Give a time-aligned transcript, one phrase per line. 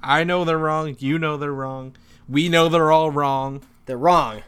[0.00, 0.96] I know they're wrong.
[0.98, 1.96] You know they're wrong.
[2.28, 3.62] We know they're all wrong.
[3.86, 4.42] They're wrong.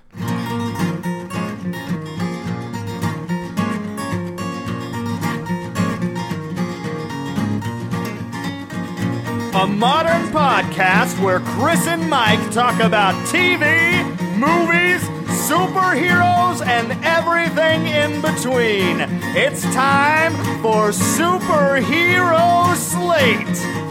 [9.54, 14.04] A modern podcast where Chris and Mike talk about TV,
[14.36, 15.02] movies,
[15.48, 19.00] superheroes, and everything in between.
[19.34, 23.85] It's time for Superhero Slate.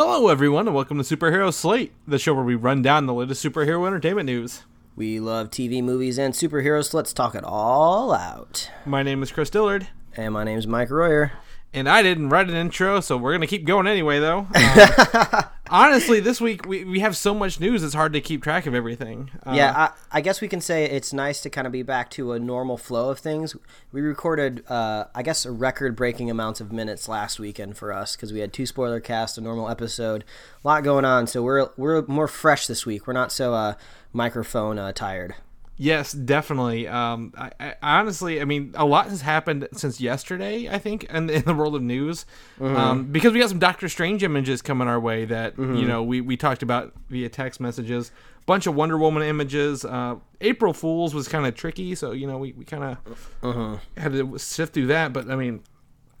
[0.00, 3.44] Hello, everyone, and welcome to Superhero Slate, the show where we run down the latest
[3.44, 4.62] superhero entertainment news.
[4.94, 8.70] We love TV, movies, and superheroes, so let's talk it all out.
[8.86, 11.32] My name is Chris Dillard, And my name is Mike Royer.
[11.74, 14.20] and I didn't write an intro, so we're gonna keep going anyway.
[14.20, 18.42] Though, Um, honestly, this week we, we have so much news; it's hard to keep
[18.42, 19.30] track of everything.
[19.46, 22.10] Uh, Yeah, I, I guess we can say it's nice to kind of be back
[22.12, 23.56] to a normal flow of things.
[23.92, 28.32] We recorded, uh, I guess, a record-breaking amounts of minutes last weekend for us because
[28.32, 30.24] we had two spoiler casts, a normal episode,
[30.64, 31.26] a lot going on.
[31.26, 33.06] So we're we're more fresh this week.
[33.06, 33.74] We're not so uh,
[34.12, 35.34] microphone uh, tired.
[35.80, 36.88] Yes, definitely.
[36.88, 40.68] Um, I, I honestly, I mean, a lot has happened since yesterday.
[40.68, 42.26] I think, in, in the world of news,
[42.60, 46.20] um, because we got some Doctor Strange images coming our way that you know we,
[46.20, 48.10] we talked about via text messages.
[48.44, 49.84] Bunch of Wonder Woman images.
[49.84, 52.98] Uh, April Fools was kind of tricky, so you know we, we kind
[53.42, 55.12] of had to sift through that.
[55.12, 55.62] But I mean,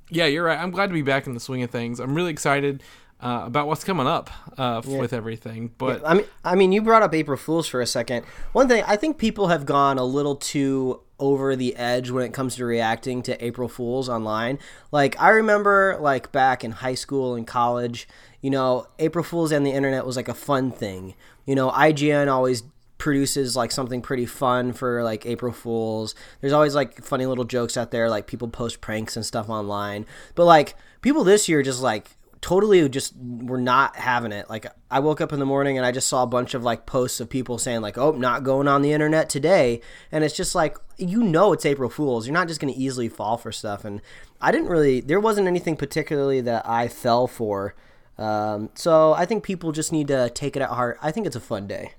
[0.08, 0.58] yeah, you're right.
[0.58, 1.98] I'm glad to be back in the swing of things.
[1.98, 2.82] I'm really excited
[3.20, 5.72] uh, about what's coming up uh, with everything.
[5.76, 8.24] But I mean, I mean, you brought up April Fools for a second.
[8.52, 12.32] One thing, I think people have gone a little too over the edge when it
[12.32, 14.58] comes to reacting to April Fools online.
[14.92, 18.06] Like, I remember, like back in high school and college,
[18.40, 21.14] you know, April Fools and the internet was like a fun thing.
[21.44, 22.62] You know, IGN always
[22.98, 26.14] produces like something pretty fun for like April Fools.
[26.40, 30.06] There's always like funny little jokes out there, like people post pranks and stuff online.
[30.34, 34.48] But like people this year just like totally just were not having it.
[34.48, 36.86] Like I woke up in the morning and I just saw a bunch of like
[36.86, 39.80] posts of people saying like, "Oh, not going on the internet today."
[40.12, 42.26] And it's just like you know it's April Fools.
[42.26, 44.00] You're not just going to easily fall for stuff and
[44.40, 47.74] I didn't really there wasn't anything particularly that I fell for.
[48.16, 50.98] Um, so I think people just need to take it at heart.
[51.02, 51.92] I think it's a fun day.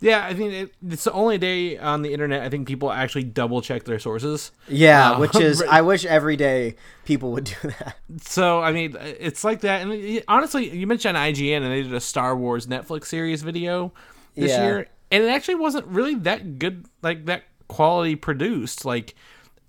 [0.00, 3.24] Yeah, I think it, it's the only day on the internet I think people actually
[3.24, 4.52] double check their sources.
[4.68, 7.96] Yeah, Uh, which is I wish every day people would do that.
[8.22, 9.82] So I mean, it's like that.
[9.82, 13.92] And it- honestly, you mentioned IGN, and they did a Star Wars Netflix series video
[14.36, 14.64] this Yeah.
[14.66, 18.84] year, and it actually wasn't really that good, like that quality produced.
[18.84, 19.14] Like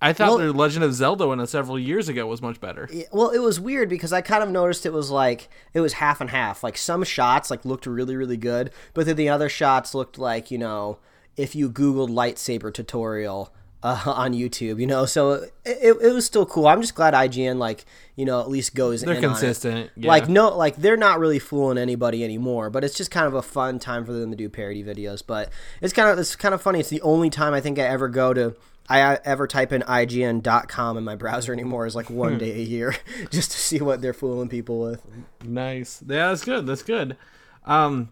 [0.02, 2.88] I thought Well- their Legend of Zelda one several years ago was much better.
[3.12, 6.20] Well, it was weird because I kind of noticed it was like it was half
[6.20, 6.62] and half.
[6.64, 10.50] Like some shots like looked really really good, but then the other shots looked like
[10.50, 10.98] you know
[11.36, 13.52] if you googled lightsaber tutorial
[13.82, 15.06] uh, on YouTube, you know.
[15.06, 16.66] So it, it, it was still cool.
[16.66, 17.84] I'm just glad IGN like
[18.16, 19.02] you know at least goes.
[19.02, 19.26] They're in on it.
[19.28, 19.90] consistent.
[19.96, 20.08] Yeah.
[20.08, 22.70] Like no, like they're not really fooling anybody anymore.
[22.70, 25.22] But it's just kind of a fun time for them to do parody videos.
[25.26, 25.50] But
[25.80, 26.80] it's kind of it's kind of funny.
[26.80, 28.54] It's the only time I think I ever go to.
[28.90, 32.14] I ever type in IGN.com in my browser anymore is like Hmm.
[32.16, 32.94] one day a year
[33.30, 35.02] just to see what they're fooling people with.
[35.44, 36.02] Nice.
[36.06, 36.66] Yeah, that's good.
[36.66, 37.16] That's good.
[37.64, 38.10] Um,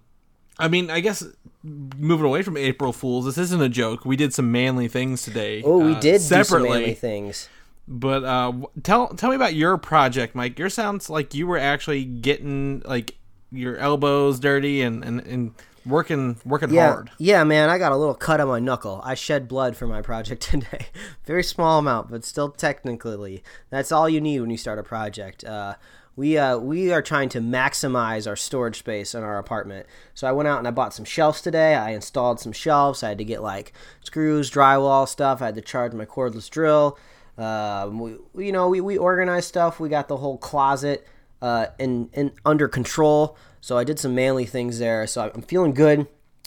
[0.58, 1.24] I mean, I guess
[1.62, 4.04] moving away from April Fools, this isn't a joke.
[4.04, 5.62] We did some manly things today.
[5.64, 6.70] Oh, we uh, did separately.
[6.70, 7.48] manly things.
[7.86, 8.52] But uh,
[8.82, 10.58] tell tell me about your project, Mike.
[10.58, 13.16] Your sounds like you were actually getting like
[13.50, 15.54] your elbows dirty and and, and
[15.88, 17.10] working working Yeah, hard.
[17.18, 17.68] yeah, man.
[17.70, 19.00] I got a little cut on my knuckle.
[19.04, 20.86] I shed blood for my project today.
[21.24, 25.44] Very small amount, but still technically, that's all you need when you start a project.
[25.44, 25.74] Uh,
[26.16, 29.86] we uh, we are trying to maximize our storage space in our apartment.
[30.14, 31.74] So I went out and I bought some shelves today.
[31.76, 33.02] I installed some shelves.
[33.02, 33.72] I had to get like
[34.02, 35.40] screws, drywall stuff.
[35.42, 36.98] I had to charge my cordless drill.
[37.36, 39.78] Um, we, we- you know, we, we organized stuff.
[39.78, 41.06] We got the whole closet
[41.40, 43.36] uh, in, in under control.
[43.60, 45.06] So I did some manly things there.
[45.06, 46.06] So I'm feeling good.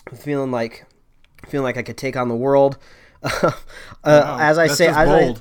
[0.09, 0.85] I'm feeling like
[1.47, 2.77] feeling like I could take on the world.
[3.23, 3.51] uh,
[4.03, 5.35] as I say, as I,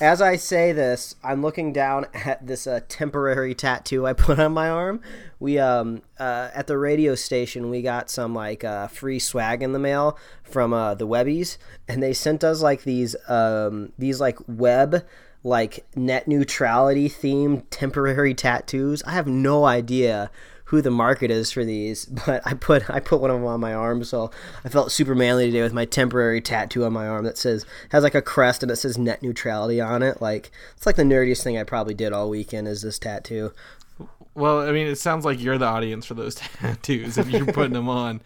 [0.00, 4.52] as I say this, I'm looking down at this uh, temporary tattoo I put on
[4.52, 5.00] my arm.
[5.38, 9.72] We um uh, at the radio station we got some like uh, free swag in
[9.72, 11.58] the mail from uh, the Webbies,
[11.88, 15.04] and they sent us like these um these like web
[15.42, 19.02] like net neutrality themed temporary tattoos.
[19.04, 20.30] I have no idea
[20.66, 23.60] who the market is for these, but I put I put one of them on
[23.60, 24.30] my arm, so
[24.64, 28.02] I felt super manly today with my temporary tattoo on my arm that says has
[28.02, 30.20] like a crest and it says net neutrality on it.
[30.20, 33.52] Like it's like the nerdiest thing I probably did all weekend is this tattoo.
[34.34, 37.72] Well, I mean, it sounds like you're the audience for those tattoos if you're putting
[37.72, 38.20] them on.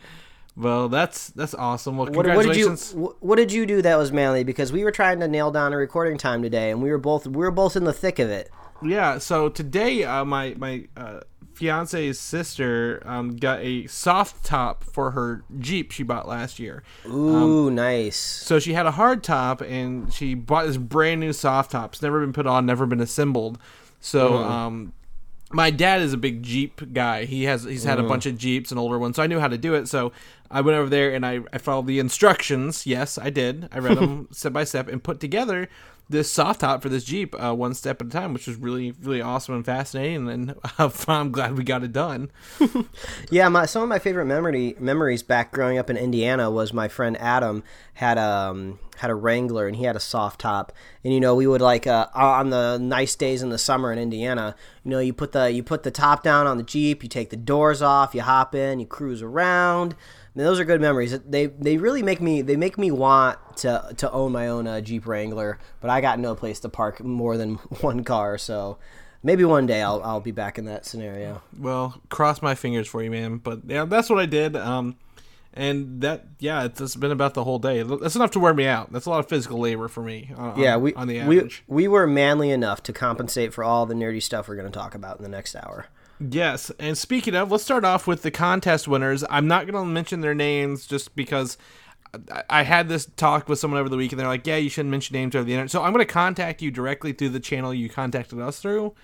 [0.57, 1.97] Well, that's that's awesome.
[1.97, 2.75] Well, What, what did you
[3.21, 4.45] What did you do that was manly?
[4.45, 7.27] Because we were trying to nail down a recording time today, and we were both
[7.27, 8.51] we were both in the thick of it.
[8.83, 9.19] Yeah.
[9.19, 11.21] So today, uh, my my uh,
[11.61, 16.83] fiance's sister um, got a soft top for her Jeep she bought last year.
[17.07, 18.17] Ooh, nice.
[18.17, 21.93] So she had a hard top, and she bought this brand new soft top.
[21.93, 23.59] It's never been put on, never been assembled.
[24.01, 24.95] So, um,
[25.53, 27.27] my dad is a big Jeep guy.
[27.27, 29.49] He has he's had a bunch of Jeeps and older ones, so I knew how
[29.49, 29.87] to do it.
[29.87, 30.13] So
[30.51, 32.87] I went over there and I, I followed the instructions.
[32.87, 33.69] Yes, I did.
[33.71, 35.69] I read them step by step and put together
[36.11, 38.93] this soft top for this Jeep uh, one step at a time, which was really
[39.03, 40.29] really awesome and fascinating.
[40.29, 40.55] And
[41.09, 42.31] I'm glad we got it done.
[43.31, 46.89] Yeah, my, some of my favorite memory memories back growing up in Indiana was my
[46.89, 47.63] friend Adam
[47.95, 50.73] had a um, had a Wrangler and he had a soft top,
[51.05, 53.99] and you know we would like uh, on the nice days in the summer in
[53.99, 57.09] Indiana, you know you put the you put the top down on the Jeep, you
[57.09, 59.95] take the doors off, you hop in, you cruise around.
[60.37, 61.19] Those are good memories.
[61.21, 64.81] They they really make me they make me want to to own my own uh,
[64.81, 68.79] Jeep Wrangler, but I got no place to park more than one car, so.
[69.23, 71.43] Maybe one day I'll I'll be back in that scenario.
[71.59, 73.37] Well, cross my fingers for you, man.
[73.37, 74.57] But yeah, that's what I did.
[74.57, 74.97] Um,
[75.53, 77.83] and that yeah, it's, it's been about the whole day.
[77.83, 78.91] That's enough to wear me out.
[78.93, 80.31] That's a lot of physical labor for me.
[80.37, 81.65] On, Yeah, we on the we average.
[81.67, 84.95] we were manly enough to compensate for all the nerdy stuff we're going to talk
[84.95, 85.89] about in the next hour.
[86.21, 89.25] Yes, and speaking of, let's start off with the contest winners.
[89.31, 91.57] I'm not going to mention their names just because
[92.49, 94.91] I- had this talk with someone over the week, and they're like, "Yeah, you shouldn't
[94.91, 97.73] mention names over the internet." So I'm going to contact you directly through the channel
[97.73, 98.95] you contacted us through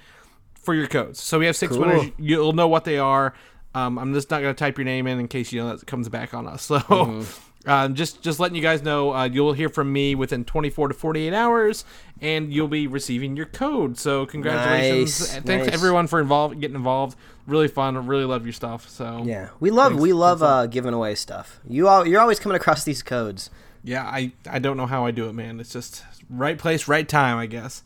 [0.55, 1.21] for your codes.
[1.23, 1.87] So we have six Cool.
[1.87, 2.11] winners.
[2.19, 3.33] You'll know what they are.
[3.75, 5.87] Um, I'm just not going to type your name in in case you know that
[5.87, 6.63] comes back on us.
[6.65, 6.79] So.
[6.81, 7.43] Mm-hmm.
[7.67, 10.95] Um, just just letting you guys know, uh, you'll hear from me within 24 to
[10.95, 11.85] 48 hours,
[12.21, 13.99] and you'll be receiving your code.
[13.99, 15.21] So congratulations!
[15.21, 15.75] Nice, Thanks nice.
[15.75, 17.17] everyone for involved getting involved.
[17.47, 18.07] Really fun.
[18.07, 18.89] Really love your stuff.
[18.89, 20.03] So Yeah, we love Thanks.
[20.03, 21.61] we love uh, giving away stuff.
[21.69, 23.51] You all you're always coming across these codes.
[23.83, 25.59] yeah, I I don't know how I do it, man.
[25.61, 27.83] It's just right place, right time, I guess.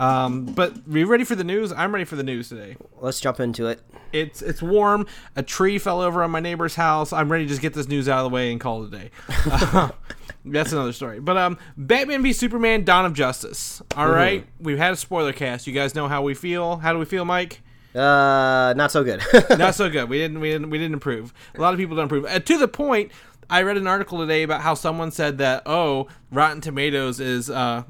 [0.00, 1.72] Um, but are you ready for the news?
[1.72, 2.76] I'm ready for the news today.
[3.00, 3.82] Let's jump into it.
[4.12, 5.06] It's it's warm.
[5.36, 7.12] A tree fell over on my neighbor's house.
[7.12, 8.98] I'm ready to just get this news out of the way and call it a
[8.98, 9.10] day.
[9.28, 9.90] Uh,
[10.46, 11.20] that's another story.
[11.20, 13.82] But um, Batman v Superman: Dawn of Justice.
[13.94, 15.66] All right, we've had a spoiler cast.
[15.66, 16.78] You guys know how we feel.
[16.78, 17.60] How do we feel, Mike?
[17.94, 19.20] Uh, not so good.
[19.58, 20.08] Not so good.
[20.08, 20.40] We didn't.
[20.40, 20.70] We didn't.
[20.70, 21.34] We didn't improve.
[21.56, 22.24] A lot of people don't improve.
[22.24, 23.10] Uh, to the point,
[23.50, 27.82] I read an article today about how someone said that oh, Rotten Tomatoes is uh,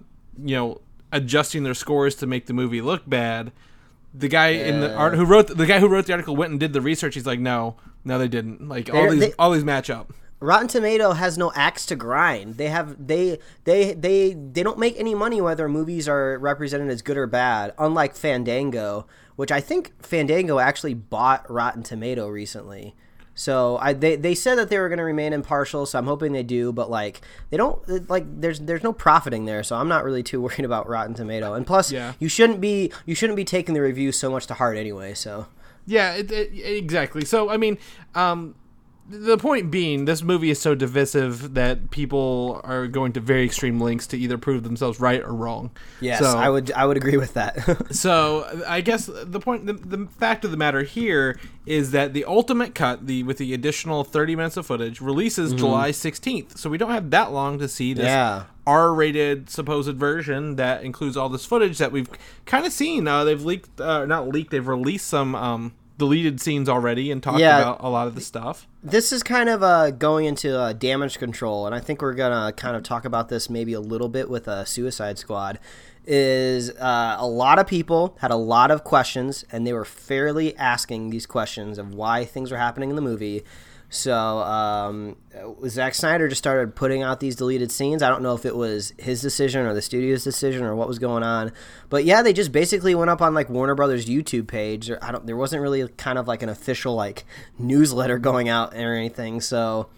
[0.43, 0.81] you know,
[1.13, 3.53] adjusting their scores to make the movie look bad.
[4.13, 6.59] The guy in the art who wrote the guy who wrote the article went and
[6.59, 7.15] did the research.
[7.15, 8.69] He's like, no, no, they didn't.
[8.69, 10.13] Like all They're- these they- all these match up.
[10.43, 12.57] Rotten Tomato has no axe to grind.
[12.57, 17.03] They have they they they they don't make any money whether movies are represented as
[17.03, 17.75] good or bad.
[17.79, 19.07] Unlike Fandango,
[19.37, 22.97] which I think Fandango actually bought Rotten Tomato recently.
[23.41, 26.33] So I they, they said that they were going to remain impartial, so I'm hoping
[26.33, 26.73] they do.
[26.75, 30.43] But like they don't like there's there's no profiting there, so I'm not really too
[30.47, 31.55] worried about Rotten Tomato.
[31.55, 32.13] And plus, Yeah.
[32.19, 35.15] you shouldn't be you shouldn't be taking the reviews so much to heart anyway.
[35.15, 35.47] So
[35.87, 37.25] Yeah, it, it, exactly.
[37.25, 37.79] So I mean,
[38.15, 38.57] um,
[39.11, 43.81] the point being, this movie is so divisive that people are going to very extreme
[43.81, 45.71] lengths to either prove themselves right or wrong.
[46.01, 47.59] yes, so, I would I would agree with that.
[47.95, 52.25] So I guess the point, the, the fact of the matter here is that the
[52.25, 56.57] ultimate cut, the with the additional thirty minutes of footage, releases July sixteenth.
[56.57, 58.45] So we don't have that long to see this Yeah.
[58.67, 62.09] R-rated supposed version that includes all this footage that we've
[62.47, 63.09] kind of seen.
[63.09, 67.39] Uh, they've leaked, uh, not leaked, they've released some um, deleted scenes already and talked
[67.39, 67.61] Yeah.
[67.61, 68.67] about a lot of the stuff.
[68.83, 72.53] this is kind of uh, going into uh, damage control, and I think we're gonna
[72.53, 75.61] kind of talk about this maybe a little bit with a Suicide Squad.
[76.07, 80.57] Is uh, a lot of people had a lot of questions, and they were fairly
[80.57, 83.45] asking these questions of why things were happening in the movie.
[83.93, 85.17] So um,
[85.67, 88.05] Zack Snyder just started putting out these deleted scenes.
[88.05, 91.01] I don't know if it was his decision or the studio's decision or what was
[91.01, 91.51] going on,
[91.89, 94.93] but yeah, they just basically went up on like Warner Brothers YouTube page.
[95.03, 95.27] I don't.
[95.27, 97.25] There wasn't really kind of like an official like
[97.59, 99.41] newsletter going out or anything.
[99.41, 99.89] So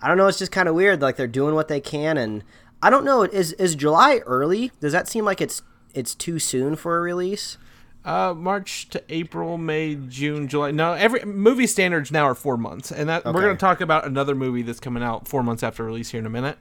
[0.00, 0.28] I don't know.
[0.28, 1.02] It's just kind of weird.
[1.02, 2.44] Like they're doing what they can, and
[2.80, 3.24] I don't know.
[3.24, 4.70] Is is July early?
[4.78, 5.60] Does that seem like it's
[5.92, 7.58] it's too soon for a release?
[8.02, 10.70] Uh, March to April, May, June, July.
[10.70, 14.06] No, every movie standards now are four months, and that we're going to talk about
[14.06, 16.56] another movie that's coming out four months after release here in a minute.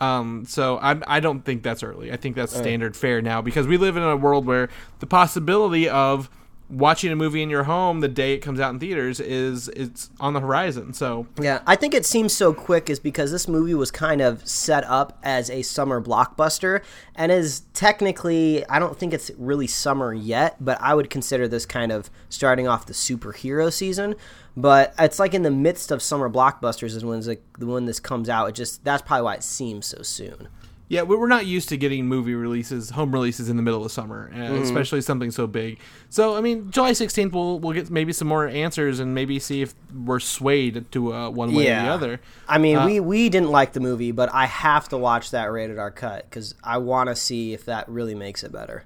[0.00, 2.10] Um, so I I don't think that's early.
[2.10, 4.68] I think that's standard fare now because we live in a world where
[4.98, 6.28] the possibility of
[6.70, 10.10] watching a movie in your home the day it comes out in theaters is it's
[10.20, 10.92] on the horizon.
[10.92, 14.46] So Yeah, I think it seems so quick is because this movie was kind of
[14.46, 16.82] set up as a summer blockbuster
[17.14, 21.66] and is technically I don't think it's really summer yet, but I would consider this
[21.66, 24.14] kind of starting off the superhero season.
[24.56, 28.28] But it's like in the midst of summer blockbusters is when like when this comes
[28.28, 28.48] out.
[28.48, 30.48] It just that's probably why it seems so soon.
[30.90, 33.92] Yeah, we- we're not used to getting movie releases, home releases in the middle of
[33.92, 34.62] summer, Mm-hmm.
[34.64, 35.78] especially something so big.
[36.08, 39.62] So, I mean, July 16th, we'll, we'll get maybe some more answers and maybe see
[39.62, 42.20] if we're swayed to uh, one way or the other.
[42.48, 45.44] I mean, Uh, we we didn't like the movie, but I have to watch that
[45.52, 48.82] rated R cut because I want to see if that really makes it better.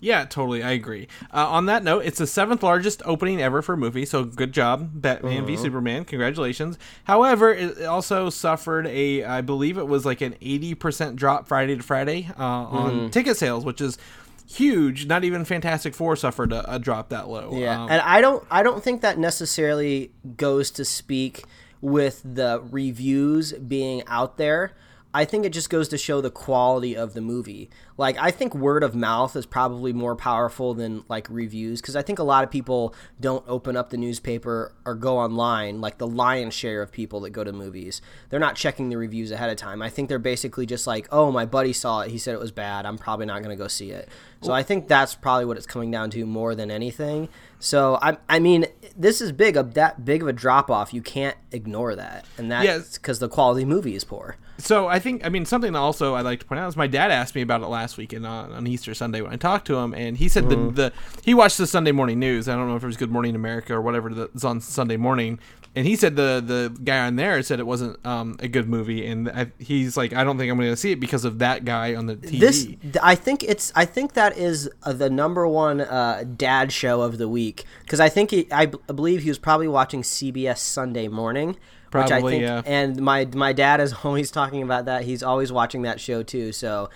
[0.00, 0.62] Yeah, totally.
[0.62, 1.08] I agree.
[1.32, 4.52] Uh, on that note, it's the seventh largest opening ever for a movie, so good
[4.52, 6.04] job, Batman v Superman.
[6.04, 6.78] Congratulations.
[7.04, 11.82] However, it also suffered a, I believe it was like an 80% drop Friday to
[11.82, 13.98] Friday uh, on ticket sales, which is
[14.46, 15.06] huge.
[15.06, 17.50] Not even Fantastic Four suffered a, a drop that low.
[17.54, 21.44] Yeah, Um, and I don't I don't think that necessarily goes to speak
[21.80, 24.72] with the reviews being out there.
[25.14, 27.70] I think it just goes to show the quality of the movie.
[27.96, 32.02] Like I think word of mouth is probably more powerful than like reviews because I
[32.02, 35.80] think a lot of people don't open up the newspaper or go online.
[35.80, 39.30] Like the lion's share of people that go to movies, they're not checking the reviews
[39.30, 39.82] ahead of time.
[39.82, 42.10] I think they're basically just like, "Oh, my buddy saw it.
[42.10, 42.84] He said it was bad.
[42.84, 44.08] I'm probably not going to go see it."
[44.42, 47.28] So I think that's probably what it's coming down to more than anything.
[47.64, 50.92] So I, I mean, this is big, a, that big of a drop off.
[50.92, 54.36] You can't ignore that, and that's because the quality movie is poor.
[54.58, 57.10] So I think I mean something also I'd like to point out is my dad
[57.10, 59.94] asked me about it last weekend on, on Easter Sunday when I talked to him,
[59.94, 60.74] and he said the, mm-hmm.
[60.74, 60.92] the
[61.24, 62.50] he watched the Sunday morning news.
[62.50, 65.40] I don't know if it was Good Morning America or whatever that's on Sunday morning,
[65.76, 69.06] and he said the the guy on there said it wasn't um, a good movie,
[69.06, 71.64] and I, he's like I don't think I'm going to see it because of that
[71.64, 72.38] guy on the TV.
[72.38, 72.68] This,
[73.02, 77.18] I think it's, I think that is uh, the number one uh, dad show of
[77.18, 81.08] the week because I think he, I b- believe he was probably watching CBS Sunday
[81.08, 81.56] Morning.
[81.90, 82.62] which I think, yeah.
[82.64, 85.04] And my my dad is always talking about that.
[85.04, 86.52] He's always watching that show too.
[86.52, 86.88] So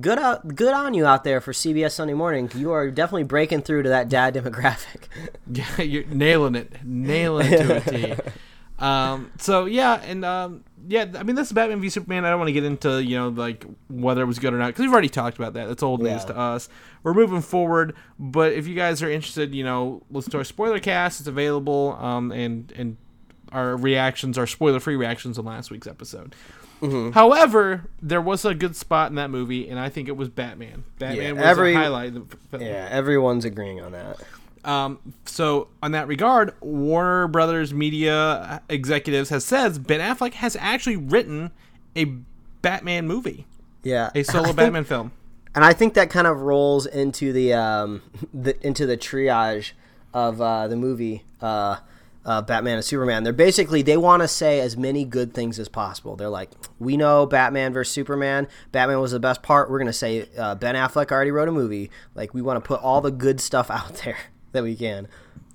[0.00, 2.50] good out, good on you out there for CBS Sunday Morning.
[2.54, 5.08] You are definitely breaking through to that dad demographic.
[5.52, 8.22] Yeah, you're nailing it, nailing it to a T.
[8.76, 12.24] Um, so yeah, and um, yeah, I mean, this is Batman v Superman.
[12.24, 14.66] I don't want to get into you know like whether it was good or not
[14.66, 15.68] because we've already talked about that.
[15.68, 16.32] That's old news Yeah.
[16.32, 16.68] to us.
[17.04, 20.80] We're moving forward, but if you guys are interested, you know, listen to our spoiler
[20.80, 21.20] cast.
[21.20, 22.96] It's available, um, and and
[23.52, 26.34] our reactions, our spoiler free reactions on last week's episode.
[26.84, 27.10] Mm-hmm.
[27.12, 30.84] However, there was a good spot in that movie, and I think it was Batman.
[30.98, 32.16] Batman was every- a highlight.
[32.16, 32.62] of the film.
[32.62, 34.20] yeah, everyone's agreeing on that.
[34.64, 40.96] Um, so on that regard, Warner Brothers media executives has said Ben Affleck has actually
[40.96, 41.50] written
[41.94, 42.06] a
[42.62, 43.46] Batman movie,
[43.82, 45.12] Yeah, a solo think- Batman film.
[45.54, 48.02] and I think that kind of rolls into the um,
[48.34, 49.72] the into the triage
[50.14, 51.76] of uh, the movie uh,
[52.24, 53.24] uh, Batman and Superman.
[53.24, 56.16] They're basically they want to say as many good things as possible.
[56.16, 58.48] They're like, we know Batman versus Superman.
[58.72, 59.70] Batman was the best part.
[59.70, 61.90] We're gonna say uh, Ben Affleck already wrote a movie.
[62.14, 64.16] Like we want to put all the good stuff out there
[64.52, 65.08] that we can.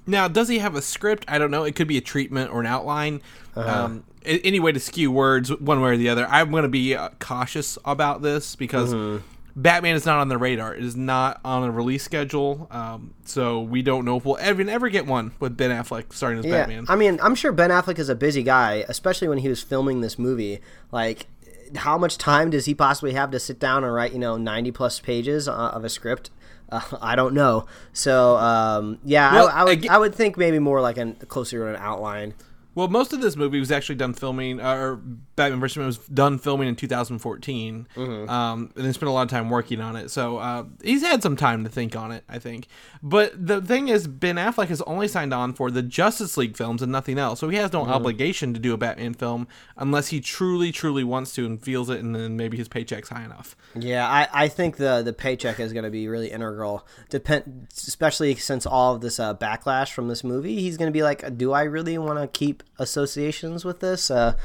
[0.06, 1.26] Now, does he have a script?
[1.28, 1.64] I don't know.
[1.66, 3.22] It could be a treatment or an outline.
[3.56, 3.86] Uh-huh.
[3.86, 6.26] Um, any way to skew words one way or the other.
[6.28, 9.24] I'm going to be uh, cautious about this because Mm-hmm.
[9.62, 10.74] Batman is not on the radar.
[10.74, 12.68] It is not on a release schedule.
[12.72, 16.40] Um, so we don't know if we'll ever ever get one with Ben Affleck starting
[16.40, 16.86] as Yeah, Batman.
[16.88, 20.02] I mean, I'm sure Ben Affleck is a busy guy, especially when he was filming
[20.02, 20.62] this movie.
[20.92, 21.28] Like,
[21.76, 24.72] how much time does he possibly have to sit down and write, you know, 90
[24.72, 26.30] plus pages uh, of a script?
[26.72, 27.66] Uh, I don't know.
[27.92, 31.60] So, um, yeah, Well, I, I would, I would think maybe more like an closer
[31.60, 32.34] to an outline.
[32.76, 35.02] Well, most of this movie was actually done filming, uh, or
[35.40, 38.30] Batman vs Superman was done filming in 2014, Mm-hmm.
[38.30, 40.12] um, and they spent a lot of time working on it.
[40.12, 42.68] So uh, he's had some time to think on it, I think.
[43.02, 46.82] But the thing is, Ben Affleck has only signed on for the Justice League films
[46.82, 47.92] and nothing else, so he has no Mm-hmm.
[47.94, 52.02] obligation to do a Batman film unless he truly, truly wants to and feels it,
[52.02, 53.56] and then maybe his paycheck's high enough.
[53.74, 56.86] Yeah, I, I think the the paycheck is going to be really integral.
[57.10, 61.04] Depend, especially since all of this uh, backlash from this movie, he's going to be
[61.04, 64.36] like, "Do I really want to keep associations with this?" Uh,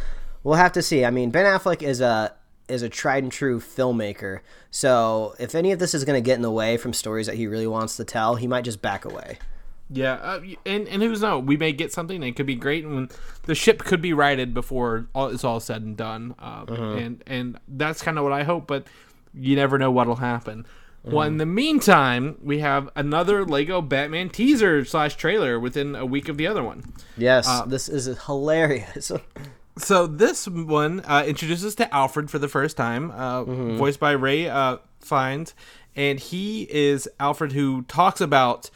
[0.44, 1.04] we'll have to see.
[1.04, 2.32] I mean, Ben Affleck is a
[2.68, 6.36] is a tried and true filmmaker, so if any of this is going to get
[6.36, 9.04] in the way from stories that he really wants to tell, he might just back
[9.04, 9.38] away.
[9.90, 11.38] Yeah, uh, and and who's know?
[11.38, 12.16] We may get something.
[12.16, 15.60] and It could be great, and the ship could be righted before all, it's all
[15.60, 16.34] said and done.
[16.38, 18.66] Uh, And and that's kind of what I hope.
[18.66, 18.86] But
[19.34, 20.64] you never know what'll happen.
[21.06, 26.30] Well, in the meantime, we have another Lego Batman teaser slash trailer within a week
[26.30, 26.82] of the other one.
[27.18, 29.12] Yes, this is hilarious.
[29.76, 34.48] So this one uh, introduces to Alfred for the first time, uh, voiced by Ray
[34.48, 35.54] uh, Fiennes,
[35.96, 38.70] and he is Alfred who talks about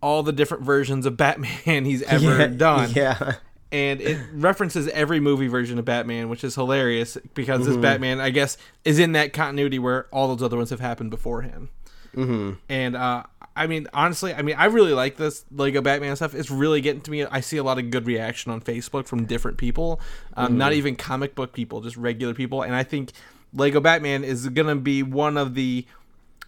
[0.00, 1.50] all the different versions of Batman
[1.84, 2.90] he's ever done.
[2.94, 3.36] yeah.
[3.72, 8.30] and it references every movie version of Batman, which is hilarious because this Batman, I
[8.30, 11.70] guess, is in that continuity where all those other ones have happened before him.
[12.14, 12.52] Mm-hmm.
[12.68, 13.24] And uh,
[13.56, 16.34] I mean, honestly, I mean, I really like this Lego Batman stuff.
[16.34, 17.24] It's really getting to me.
[17.24, 20.00] I see a lot of good reaction on Facebook from different people,
[20.36, 22.62] um, not even comic book people, just regular people.
[22.62, 23.12] And I think
[23.52, 25.86] Lego Batman is going to be one of the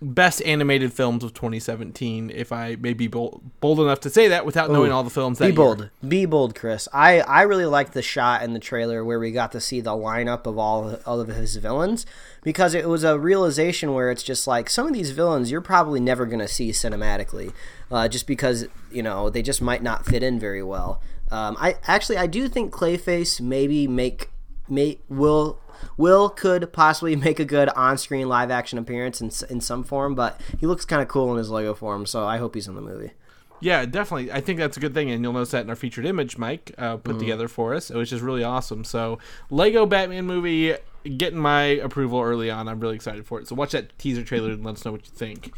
[0.03, 4.45] best animated films of 2017 if i may be bold, bold enough to say that
[4.45, 5.57] without knowing all the films that Be year.
[5.57, 5.91] bold.
[6.07, 6.87] Be bold, Chris.
[6.93, 9.93] I, I really liked the shot in the trailer where we got to see the
[9.93, 12.05] lineup of all, all of his villains
[12.43, 16.01] because it was a realization where it's just like some of these villains you're probably
[16.01, 17.53] never going to see cinematically
[17.91, 21.01] uh, just because, you know, they just might not fit in very well.
[21.31, 24.31] Um, I Actually, I do think Clayface maybe make
[24.69, 25.59] may will
[25.97, 30.41] will could possibly make a good on-screen live action appearance in, in some form but
[30.59, 32.81] he looks kind of cool in his lego form so i hope he's in the
[32.81, 33.13] movie
[33.59, 34.31] Yeah, definitely.
[34.31, 36.73] I think that's a good thing, and you'll notice that in our featured image, Mike
[36.77, 38.85] uh, put together for us, which is really awesome.
[38.85, 40.75] So, Lego Batman movie
[41.17, 42.69] getting my approval early on.
[42.69, 43.49] I'm really excited for it.
[43.49, 45.55] So, watch that teaser trailer and let us know what you think.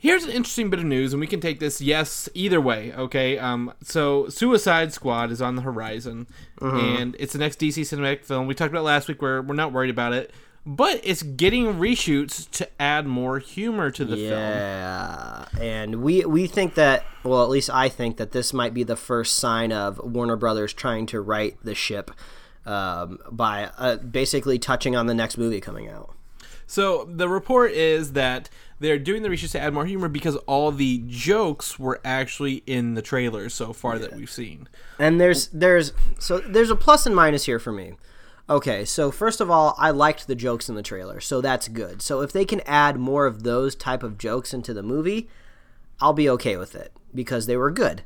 [0.00, 2.90] Here's an interesting bit of news, and we can take this yes either way.
[2.94, 6.26] Okay, um, so Suicide Squad is on the horizon,
[6.80, 8.46] and it's the next DC cinematic film.
[8.46, 10.32] We talked about it last week where we're not worried about it,
[10.64, 14.40] but it's getting reshoots to add more humor to the film.
[14.40, 18.84] Yeah, and we we think that well, at least I think that this might be
[18.84, 22.10] the first sign of Warner Brothers trying to right the ship
[22.64, 26.14] um, by uh, basically touching on the next movie coming out.
[26.70, 28.48] So the report is that
[28.78, 32.94] they're doing the reshoots to add more humor because all the jokes were actually in
[32.94, 34.68] the trailers so far that we've seen.
[34.96, 37.94] And there's there's so there's a plus and minus here for me.
[38.48, 42.02] Okay, so first of all, I liked the jokes in the trailer, so that's good.
[42.02, 45.28] So if they can add more of those type of jokes into the movie,
[46.00, 48.02] I'll be okay with it because they were good.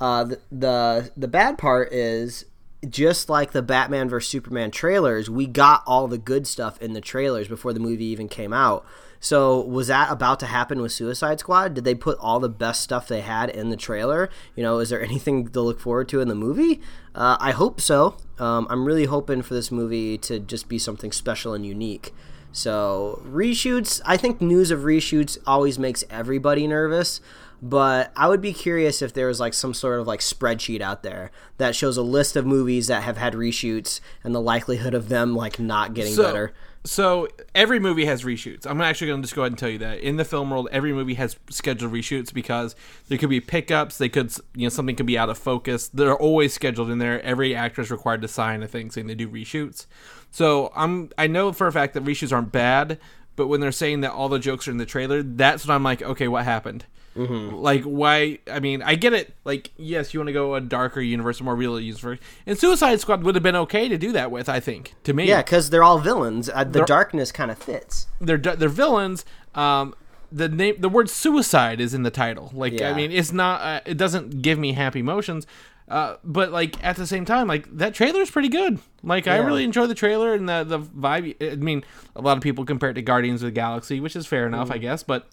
[0.00, 2.46] Uh, the, the the bad part is
[2.88, 7.00] just like the Batman vs Superman trailers, we got all the good stuff in the
[7.00, 8.84] trailers before the movie even came out.
[9.20, 11.74] So was that about to happen with Suicide Squad?
[11.74, 14.30] Did they put all the best stuff they had in the trailer?
[14.54, 16.80] You know, is there anything to look forward to in the movie?
[17.14, 18.16] Uh, I hope so.
[18.38, 22.14] Um, I'm really hoping for this movie to just be something special and unique.
[22.52, 27.20] So reshoots, I think news of reshoots always makes everybody nervous.
[27.60, 31.02] But I would be curious if there was like some sort of like spreadsheet out
[31.02, 35.08] there that shows a list of movies that have had reshoots and the likelihood of
[35.08, 36.52] them like not getting So, better.
[36.84, 38.64] so every movie has reshoots.
[38.64, 40.68] I'm actually going to just go ahead and tell you that in the film world,
[40.70, 42.76] every movie has scheduled reshoots because
[43.08, 43.98] there could be pickups.
[43.98, 45.88] They could, you know, something could be out of focus.
[45.88, 47.20] They're always scheduled in there.
[47.22, 49.86] Every actor is required to sign a thing saying they do reshoots.
[50.30, 53.00] So I'm, I know for a fact that reshoots aren't bad,
[53.34, 55.82] but when they're saying that all the jokes are in the trailer, that's when I'm
[55.82, 56.84] like, okay, what happened?
[57.16, 58.38] Like why?
[58.50, 59.34] I mean, I get it.
[59.44, 63.00] Like, yes, you want to go a darker universe, a more real universe, and Suicide
[63.00, 64.48] Squad would have been okay to do that with.
[64.48, 66.48] I think to me, Yeah, because they're all villains.
[66.48, 68.06] Uh, the They're- darkness kind of fits.
[68.20, 69.24] they're they're villains.
[69.54, 69.94] Um,
[70.30, 72.50] the name, the word suicide is in the title.
[72.54, 73.60] Like, I mean, it's not.
[73.62, 75.46] Uh, it doesn't give me happy emotions.
[75.88, 78.78] Uh, but like at the same time, like that trailer is pretty good.
[79.02, 81.34] Like I really enjoy the trailer and the the vibe.
[81.52, 81.82] I mean,
[82.14, 84.70] a lot of people compare it to Guardians of the Galaxy, which is fair enough,
[84.70, 85.02] I guess.
[85.02, 85.26] But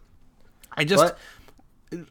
[0.78, 1.18] I just But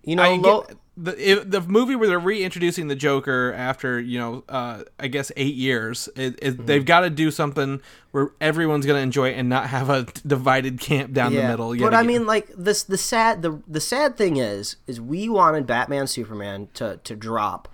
[0.05, 4.01] you know, I lo- get the if, the movie where they're reintroducing the Joker after
[4.01, 6.09] you know uh, I guess eight years.
[6.16, 6.66] It, it, Mm-hmm.
[6.66, 7.81] They've got to do something
[8.12, 11.77] where everyone's going to enjoy it and not have a divided camp down the middle.
[11.77, 15.66] But I mean, like this, the sad, the the sad thing is, is we wanted
[15.66, 17.68] Batman, Superman to to drop,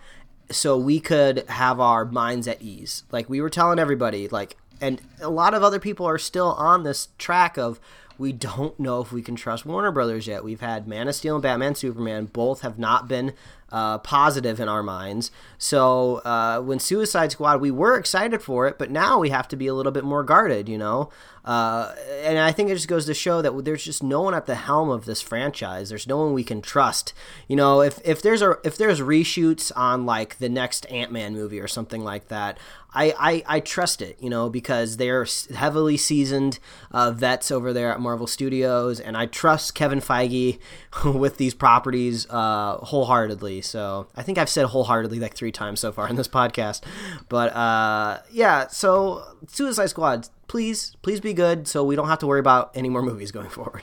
[0.51, 3.05] so we could have our minds at ease.
[3.13, 6.85] Like we were telling everybody, like, and a lot of other people are still on
[6.85, 7.79] this track of.
[8.21, 10.45] We don't know if we can trust Warner Brothers yet.
[10.45, 12.27] We've had Man of Steel and Batman Superman.
[12.27, 13.33] Both have not been
[13.73, 15.31] uh, positive in our minds.
[15.57, 19.57] So uh, when Suicide Squad, we were excited for it, but now we have to
[19.57, 21.09] be a little bit more guarded, you know.
[21.51, 24.47] Uh, and I think it just goes to show that there's just no one at
[24.47, 25.89] the helm of this franchise.
[25.89, 27.13] There's no one we can trust.
[27.49, 31.33] You know, if if there's a if there's reshoots on like the next Ant Man
[31.33, 32.57] movie or something like that,
[32.93, 36.59] I, I, I trust it, you know, because they're heavily seasoned
[36.91, 40.59] uh, vets over there at Marvel Studios, and I trust Kevin Feige
[41.05, 43.63] with these properties uh, wholeheartedly.
[43.63, 46.83] So I think I've said wholeheartedly like three times so far in this podcast.
[47.29, 52.27] But uh, yeah, so Suicide Squad, please, please be good so we don't have to
[52.27, 53.83] worry about any more movies going forward.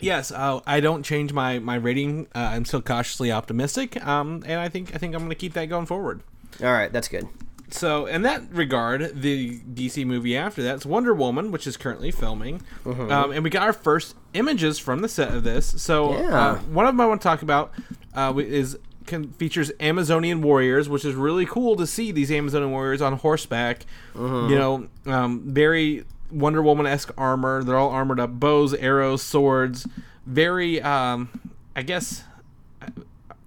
[0.00, 2.28] yes, uh, I don't change my my rating.
[2.34, 5.52] Uh, I'm still cautiously optimistic, um, and I think I think I'm going to keep
[5.52, 6.22] that going forward.
[6.62, 7.28] All right, that's good.
[7.70, 12.62] So, in that regard, the DC movie after that's Wonder Woman, which is currently filming,
[12.86, 15.74] um, and we got our first images from the set of this.
[15.82, 16.40] So, Yeah.
[16.52, 17.72] uh, one of them I want to talk about
[18.14, 23.02] uh, is can, features Amazonian warriors, which is really cool to see these Amazonian warriors
[23.02, 23.84] on horseback.
[24.14, 27.64] You know, um, very Wonder Woman esque armor.
[27.64, 29.86] They're all armored up, bows, arrows, swords.
[30.26, 31.28] Very, um,
[31.74, 32.22] I guess,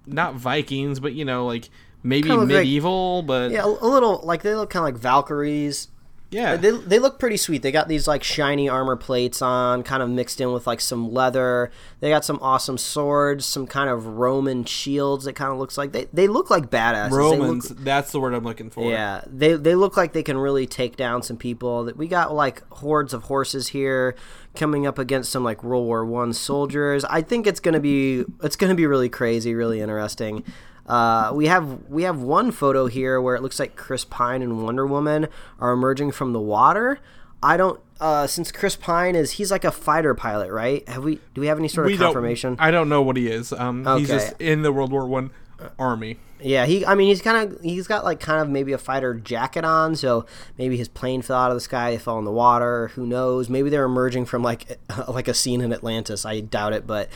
[0.06, 1.70] not Vikings, but you know, like
[2.02, 5.00] maybe look like- medieval, but Yeah, a, a little like they look kind of like
[5.00, 5.88] Valkyries.
[6.32, 6.56] Yeah.
[6.56, 7.62] They, they look pretty sweet.
[7.62, 11.12] They got these like shiny armor plates on, kind of mixed in with like some
[11.12, 11.70] leather.
[12.00, 15.92] They got some awesome swords, some kind of Roman shields that kind of looks like
[15.92, 17.10] they, they look like badasses.
[17.10, 17.68] They look- Romans.
[17.68, 18.90] that's the word I'm looking for.
[18.90, 21.84] yeah, they they look like they can really take down some people.
[21.84, 24.14] That we got like hordes of horses here
[24.54, 27.04] coming up against some like World War One soldiers.
[27.04, 30.44] I think it's gonna be it's gonna be really crazy, really interesting.
[30.86, 34.62] Uh, we have we have one photo here where it looks like Chris Pine and
[34.64, 35.28] Wonder Woman
[35.60, 36.98] are emerging from the water.
[37.42, 40.88] I don't uh, since Chris Pine is he's like a fighter pilot, right?
[40.88, 42.56] Have we do we have any sort We of don't- confirmation?
[42.58, 43.52] I don't know what he is.
[43.52, 45.30] Um, he's just in the World War One
[45.78, 46.18] army.
[46.44, 46.84] Yeah, he.
[46.84, 47.60] I mean, he's kind of.
[47.60, 50.26] He's got like kind of maybe a fighter jacket on, so
[50.58, 52.88] maybe his plane fell out of the sky, fell in the water.
[52.96, 53.48] Who knows?
[53.48, 56.26] Maybe they're emerging from like like a scene in Atlantis.
[56.26, 57.08] I doubt it, but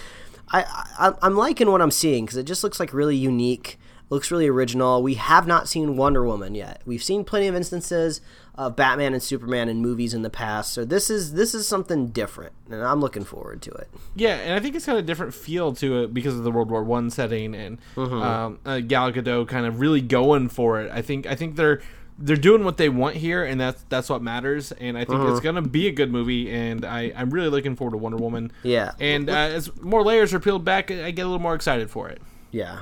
[0.53, 0.63] I,
[0.99, 3.79] I I'm liking what I'm seeing because it just looks like really unique.
[4.09, 5.03] Looks really original.
[5.03, 6.81] We have not seen Wonder Woman yet.
[6.87, 8.21] We've seen plenty of instances
[8.55, 12.07] of Batman and Superman in movies in the past, so this is this is something
[12.07, 13.89] different, and I'm looking forward to it.
[14.15, 16.71] Yeah, and I think it's got a different feel to it because of the World
[16.71, 18.23] War One setting and Mm-hmm.
[18.23, 20.91] um, uh, Gal Gadot kind of really going for it.
[20.93, 21.83] I think I think they're
[22.19, 24.73] they're doing what they want here, and that's that's what matters.
[24.73, 25.33] And I think Mm-hmm.
[25.33, 28.53] it's gonna be a good movie, and I I'm really looking forward to Wonder Woman.
[28.63, 28.93] Yeah.
[29.01, 32.09] and uh, as more layers are peeled back, I get a little more excited for
[32.09, 32.21] it.
[32.51, 32.81] Yeah.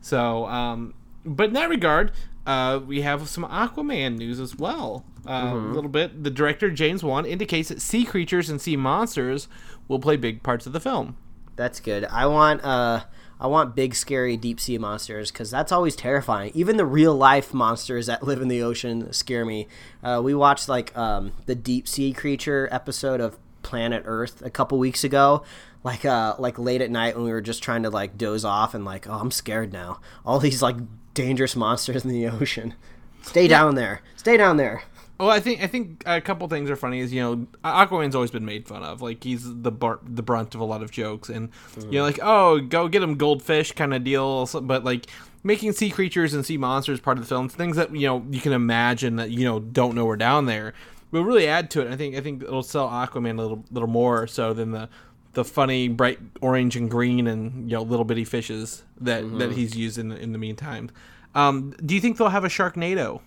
[0.00, 2.12] So, um, but in that regard,
[2.46, 5.04] uh, we have some Aquaman news as well.
[5.26, 6.22] Uh, A little bit.
[6.22, 9.48] The director James Wan indicates that sea creatures and sea monsters
[9.88, 11.16] will play big parts of the film.
[11.56, 12.04] That's good.
[12.04, 13.04] I want uh
[13.40, 16.52] I want big scary deep sea monsters because that's always terrifying.
[16.54, 19.68] Even the real life monsters that live in the ocean scare me.
[20.02, 24.78] Uh, we watched like um, the deep sea creature episode of Planet Earth a couple
[24.78, 25.42] weeks ago.
[25.82, 28.74] Like uh like late at night when we were just trying to like doze off
[28.74, 30.00] and like oh I'm scared now.
[30.24, 30.76] All these like
[31.14, 32.74] dangerous monsters in the ocean.
[33.22, 34.02] Stay down there.
[34.16, 34.82] Stay down there.
[35.18, 37.00] Well, I think I think a couple things are funny.
[37.00, 39.00] Is you know Aquaman's always been made fun of.
[39.00, 41.48] Like he's the bar- the brunt of a lot of jokes, and
[41.78, 44.46] you know like oh go get him goldfish kind of deal.
[44.46, 45.06] But like
[45.42, 48.40] making sea creatures and sea monsters part of the film, things that you know you
[48.40, 50.74] can imagine that you know don't know we're down there,
[51.10, 51.90] will really add to it.
[51.90, 54.88] I think I think it'll sell Aquaman a little little more so than the
[55.32, 59.76] the funny bright orange and green and you know little bitty fishes that that he's
[59.76, 60.90] used in the, in the meantime.
[61.34, 63.20] Um, do you think they'll have a Sharknado?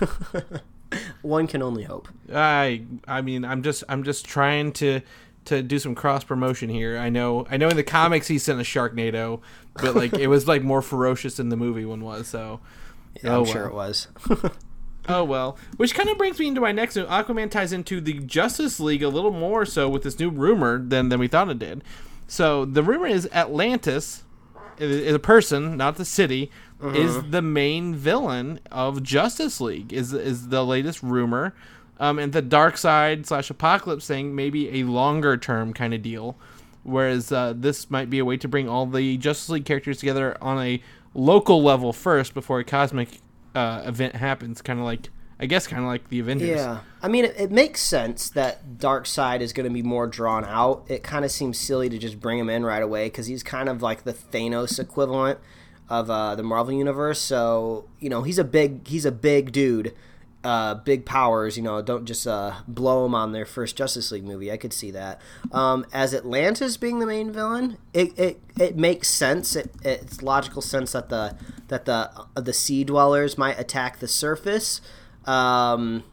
[1.22, 2.08] One can only hope.
[2.32, 5.00] I I mean I'm just I'm just trying to
[5.46, 6.98] to do some cross promotion here.
[6.98, 9.40] I know I know in the comics he sent a Sharknado,
[9.74, 12.28] but like it was like more ferocious than the movie one was.
[12.28, 12.60] So
[13.22, 14.08] Yeah, Oh, I'm sure it was.
[15.08, 15.56] oh well.
[15.76, 17.08] Which kind of brings me into my next note.
[17.08, 21.08] Aquaman ties into the Justice League a little more so with this new rumor than
[21.08, 21.82] than we thought it did.
[22.26, 24.24] So the rumor is Atlantis
[24.78, 26.50] is a person, not the city,
[26.82, 29.92] is the main villain of Justice League.
[29.92, 31.54] Is is the latest rumor,
[31.98, 36.36] um, and the Darkseid slash Apocalypse thing maybe a longer term kind of deal,
[36.82, 40.36] whereas uh, this might be a way to bring all the Justice League characters together
[40.42, 40.82] on a
[41.14, 43.20] local level first before a cosmic
[43.54, 44.60] uh, event happens.
[44.60, 45.08] Kind of like
[45.40, 46.48] I guess kind of like the Avengers.
[46.48, 50.44] Yeah, I mean, it, it makes sense that Darkseid is going to be more drawn
[50.44, 50.84] out.
[50.88, 53.68] It kind of seems silly to just bring him in right away because he's kind
[53.68, 55.38] of like the Thanos equivalent
[55.88, 57.20] of uh, the Marvel universe.
[57.20, 59.94] So you know, he's a big he's a big dude,
[60.44, 61.56] uh, big powers.
[61.56, 64.50] You know, don't just uh, blow him on their first Justice League movie.
[64.50, 65.20] I could see that.
[65.52, 69.56] Um, as Atlantis being the main villain, it, it, it makes sense.
[69.56, 71.36] It, it's logical sense that the
[71.68, 74.80] that the uh, the sea dwellers might attack the surface.
[75.24, 76.04] Um,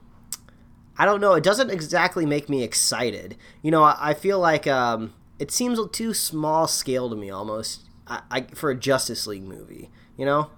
[0.97, 1.33] I don't know.
[1.33, 3.36] It doesn't exactly make me excited.
[3.62, 7.83] You know, I, I feel like um, it seems too small scale to me almost.
[8.08, 9.89] I, I for a Justice League movie.
[10.18, 10.50] You know.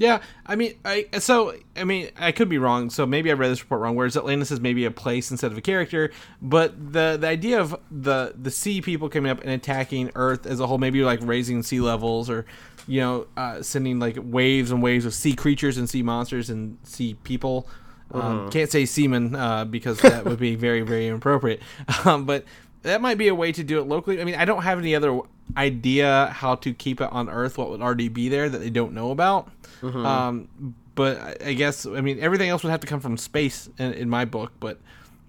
[0.00, 2.88] Yeah, I mean, I so I mean, I could be wrong.
[2.88, 3.96] So maybe I read this report wrong.
[3.96, 7.76] Whereas Atlantis is maybe a place instead of a character, but the the idea of
[7.90, 11.64] the the sea people coming up and attacking Earth as a whole, maybe like raising
[11.64, 12.46] sea levels or
[12.86, 16.78] you know uh, sending like waves and waves of sea creatures and sea monsters and
[16.84, 17.68] sea people.
[18.12, 21.60] Um, Can't say seamen uh, because that would be very very inappropriate.
[22.04, 22.44] Um, but
[22.88, 24.20] that might be a way to do it locally.
[24.20, 25.20] I mean, I don't have any other
[25.56, 27.56] idea how to keep it on Earth.
[27.58, 29.48] What would already be there that they don't know about.
[29.82, 33.68] Um, but I- I guess I mean everything else would have to come from space
[33.78, 34.52] in, in my book.
[34.60, 34.78] But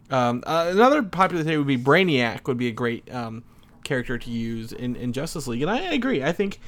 [0.10, 3.44] um, uh, another popular theory would be Brainiac would be a great um,
[3.84, 6.24] character to use in, in Justice League, and I agree.
[6.24, 6.60] I think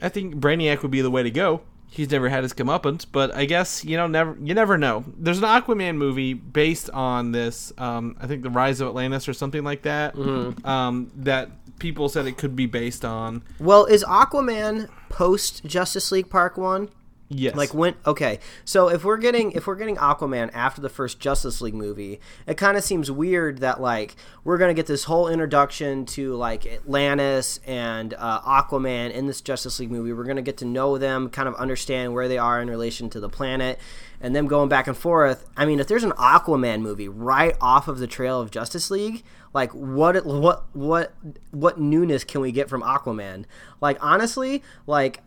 [0.00, 1.62] I think Brainiac would be the way to go.
[1.94, 5.04] He's never had his comeuppance, but I guess you know never you never know.
[5.18, 7.70] There's an Aquaman movie based on this.
[7.76, 10.16] Um, I think the Rise of Atlantis or something like that.
[10.64, 13.42] Um, that people said it could be based on.
[13.60, 16.88] Well, is Aquaman post Justice League Part One?
[17.34, 17.54] Yes.
[17.54, 21.60] Like when okay, so if we're getting if we're getting Aquaman after the first Justice
[21.60, 26.04] League movie, it kind of seems weird that like we're gonna get this whole introduction
[26.06, 30.12] to like Atlantis and uh, Aquaman in this Justice League movie.
[30.12, 33.20] We're gonna get to know them, kind of understand where they are in relation to
[33.20, 33.78] the planet,
[34.20, 35.48] and them going back and forth.
[35.56, 39.24] I mean, if there's an Aquaman movie right off of the trail of Justice League,
[39.54, 41.14] like what what what
[41.50, 43.44] what newness can we get from Aquaman?
[43.80, 45.22] Like honestly, like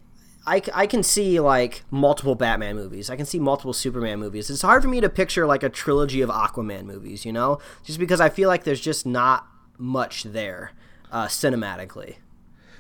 [0.48, 3.10] I, I can see like multiple Batman movies.
[3.10, 4.50] I can see multiple Superman movies.
[4.50, 8.00] It's hard for me to picture like a trilogy of Aquaman movies, you know, just
[8.00, 10.72] because I feel like there's just not much there
[11.12, 12.18] uh, cinematically.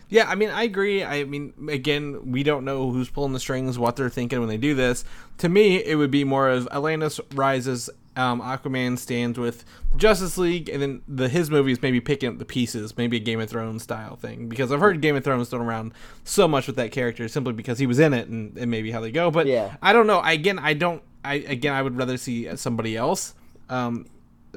[0.07, 1.03] Yeah, I mean, I agree.
[1.03, 4.57] I mean, again, we don't know who's pulling the strings, what they're thinking when they
[4.57, 5.03] do this.
[5.39, 9.65] To me, it would be more of Atlantis rises, um, Aquaman stands with
[9.97, 13.39] Justice League, and then the his movies maybe picking up the pieces, maybe a Game
[13.39, 14.49] of Thrones style thing.
[14.49, 17.79] Because I've heard Game of Thrones thrown around so much with that character simply because
[17.79, 19.31] he was in it, and, and maybe how they go.
[19.31, 19.75] But Yeah.
[19.81, 20.19] I don't know.
[20.19, 21.01] I, again, I don't.
[21.23, 23.33] I again, I would rather see somebody else.
[23.69, 24.05] Um,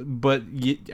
[0.04, 0.42] but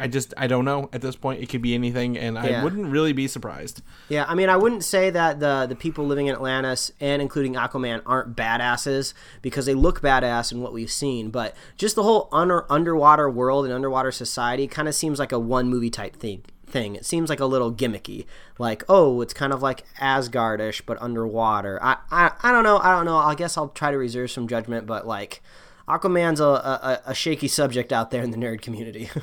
[0.00, 1.42] I just I don't know at this point.
[1.42, 3.82] It could be anything, and I wouldn't really be surprised.
[4.08, 7.54] Yeah, I mean, I wouldn't say that the the people living in Atlantis and including
[7.54, 12.28] Aquaman aren't badasses because they look badass in what we've seen, but just the whole
[12.32, 16.42] under, underwater world and underwater society kind of seems like a one movie type thing.
[16.66, 16.96] Thing.
[16.96, 18.26] It seems like a little gimmicky,
[18.58, 21.78] like oh, it's kind of like Asgardish but underwater.
[21.80, 22.78] I, I I don't know.
[22.78, 23.16] I don't know.
[23.16, 25.40] I guess I'll try to reserve some judgment, but like
[25.88, 29.10] Aquaman's a, a, a shaky subject out there in the nerd community.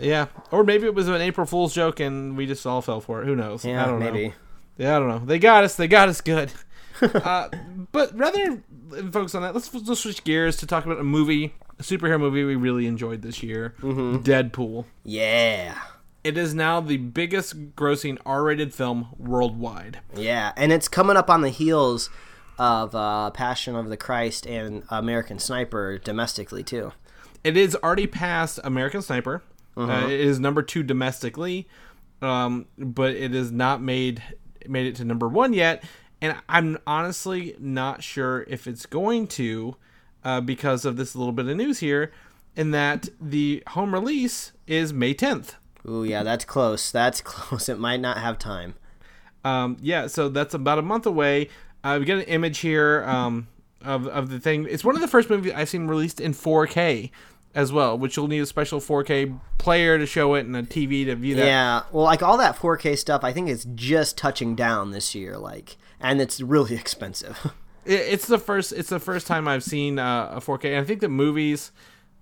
[0.00, 3.22] Yeah, or maybe it was an April Fool's joke and we just all fell for
[3.22, 3.26] it.
[3.26, 3.64] Who knows?
[3.64, 4.28] yeah, I don't maybe.
[4.28, 4.34] know.
[4.76, 5.18] Yeah, I don't know.
[5.24, 5.76] They got us.
[5.76, 6.50] They got us good.
[7.00, 7.48] uh,
[7.92, 11.54] but rather than focus on that, let's, let's switch gears to talk about a movie,
[11.78, 14.16] a superhero movie we really enjoyed this year, Mm-hmm.
[14.24, 14.86] Deadpool.
[15.04, 15.78] Yeah.
[16.24, 20.00] It is now the biggest grossing R-rated film worldwide.
[20.16, 22.10] Yeah, and it's coming up on the heels
[22.58, 26.92] of uh, Passion of the Christ and American Sniper domestically too.
[27.42, 29.42] It is already past American Sniper.
[29.76, 29.92] Uh-huh.
[29.92, 31.68] Uh, it is number two domestically,
[32.22, 34.22] um, but it has not made
[34.66, 35.84] made it to number one yet.
[36.22, 39.76] And I'm honestly not sure if it's going to,
[40.24, 42.12] uh, because of this little bit of news here,
[42.56, 45.56] in that the home release is May 10th.
[45.86, 46.90] Ooh, yeah, that's close.
[46.90, 47.68] That's close.
[47.68, 48.74] It might not have time.
[49.44, 51.48] Um, yeah, so that's about a month away.
[51.84, 53.46] Uh, we got an image here um,
[53.82, 54.66] of of the thing.
[54.68, 57.10] It's one of the first movies I've seen released in 4K
[57.54, 61.04] as well, which you'll need a special 4K player to show it and a TV
[61.04, 61.44] to view that.
[61.46, 65.36] Yeah, well, like all that 4K stuff, I think it's just touching down this year.
[65.36, 67.52] Like, and it's really expensive.
[67.84, 68.72] It, it's the first.
[68.72, 70.70] It's the first time I've seen uh, a 4K.
[70.70, 71.70] And I think the movies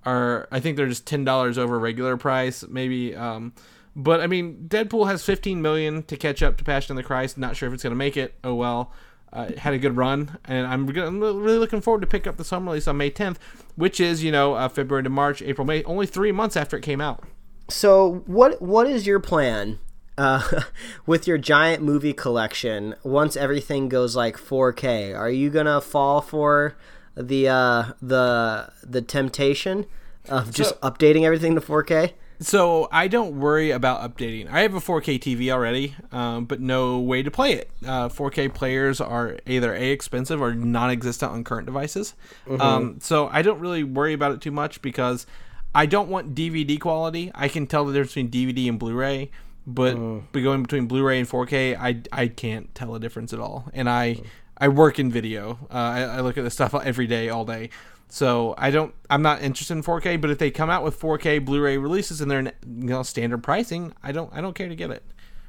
[0.05, 0.49] are.
[0.51, 3.15] I think they're just ten dollars over regular price, maybe.
[3.15, 3.53] Um,
[3.95, 7.39] but I mean, Deadpool has 15 million to catch up to Passion of the Christ.
[7.39, 8.35] Not sure if it's gonna make it.
[8.43, 8.93] Oh well.
[9.33, 12.37] Uh, had a good run, and I'm, gonna, I'm really looking forward to pick up
[12.37, 13.37] the summer release on May 10th,
[13.77, 16.83] which is you know uh, February to March, April, May, only three months after it
[16.83, 17.25] came out.
[17.71, 19.79] so, what what is your plan
[20.19, 20.61] uh,
[21.07, 25.17] with your giant movie collection once everything goes like 4K?
[25.17, 26.77] Are you gonna fall for
[27.17, 29.87] the uh, the the temptation
[30.29, 32.13] of just So- updating everything to 4K?
[32.43, 34.51] So I don't worry about updating.
[34.51, 37.71] I have a 4K TV already, um, but no way to play it.
[37.87, 42.15] Uh, 4K players are either a expensive or non-existent on current devices.
[42.61, 45.27] Um, so I don't really worry about it too much because
[45.75, 47.31] I don't want DVD quality.
[47.35, 49.31] I can tell the difference between DVD and Blu-ray,
[49.67, 49.95] but
[50.33, 53.71] but going between Blu-ray and 4K, I I can't tell a difference at all.
[53.73, 54.21] And I
[54.59, 55.59] I work in video.
[55.71, 57.71] Uh, I, I look at this stuff every day, all day.
[58.13, 58.95] So I don't.
[59.09, 60.21] I'm not interested in 4K.
[60.21, 63.43] But if they come out with 4K Blu-ray releases and they're in, you know standard
[63.43, 64.31] pricing, I don't.
[64.35, 65.03] I don't care to get it.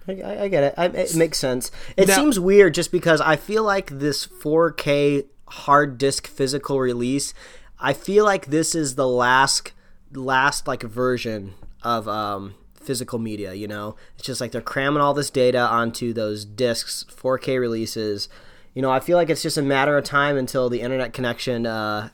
[0.08, 0.74] I, I get it.
[0.78, 1.72] I, it makes sense.
[1.98, 7.34] It Now- seems weird just because I feel like this 4K hard disk physical release.
[7.82, 9.74] I feel like this is the last
[10.14, 13.54] last like version of um, physical media.
[13.56, 18.30] You know, it's just like they're cramming all this data onto those discs, 4K releases.
[18.74, 21.66] You know, I feel like it's just a matter of time until the internet connection
[21.66, 22.08] uh,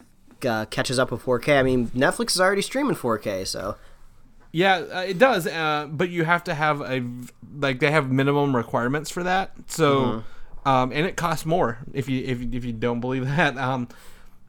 [0.45, 1.60] uh, catches up with 4K.
[1.60, 3.75] I mean, Netflix is already streaming 4K, so
[4.52, 5.45] Yeah, uh, it does.
[5.47, 7.04] Uh, but you have to have a
[7.58, 9.52] like they have minimum requirements for that.
[9.67, 10.23] So,
[10.65, 13.58] um, and it costs more if you if if you don't believe that.
[13.58, 13.88] Um,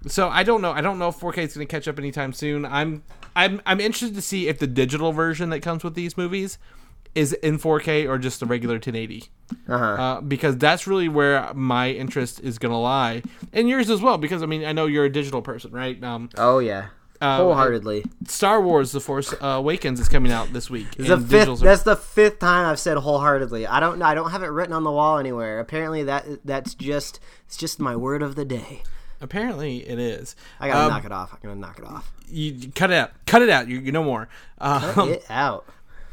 [0.06, 0.72] so I don't know.
[0.72, 2.64] I don't know if 4K is going to catch up anytime soon.
[2.64, 3.02] I'm
[3.36, 6.58] I'm I'm interested to see if the digital version that comes with these movies
[7.14, 9.24] is in 4K or just the regular 1080.
[9.68, 9.84] uh-huh.
[9.84, 14.16] Uh, because that's really where my interest is going to lie, and yours as well.
[14.18, 16.02] Because I mean, I know you're a digital person, right?
[16.04, 16.88] Um, oh yeah,
[17.20, 18.04] wholeheartedly.
[18.26, 20.90] Star Wars: The Force uh, Awakens is coming out this week.
[20.96, 21.56] the fifth, are...
[21.56, 23.66] That's the fifth time I've said wholeheartedly.
[23.66, 24.00] I don't.
[24.02, 25.58] I don't have it written on the wall anywhere.
[25.60, 28.82] Apparently that that's just it's just my word of the day.
[29.22, 30.34] Apparently, it is.
[30.60, 31.32] I gotta Um, knock it off.
[31.34, 32.10] I'm gonna knock it off.
[32.28, 33.10] You, you cut it out.
[33.26, 33.68] Cut it out.
[33.68, 34.28] You, you no more.
[34.58, 35.66] Cut Um, it out.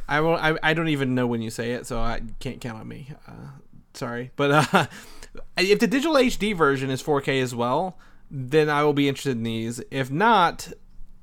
[0.07, 0.35] I will.
[0.35, 3.09] I, I don't even know when you say it, so I can't count on me.
[3.27, 3.51] Uh,
[3.93, 4.85] sorry, but uh,
[5.57, 7.97] if the digital HD version is 4K as well,
[8.31, 9.81] then I will be interested in these.
[9.91, 10.71] If not,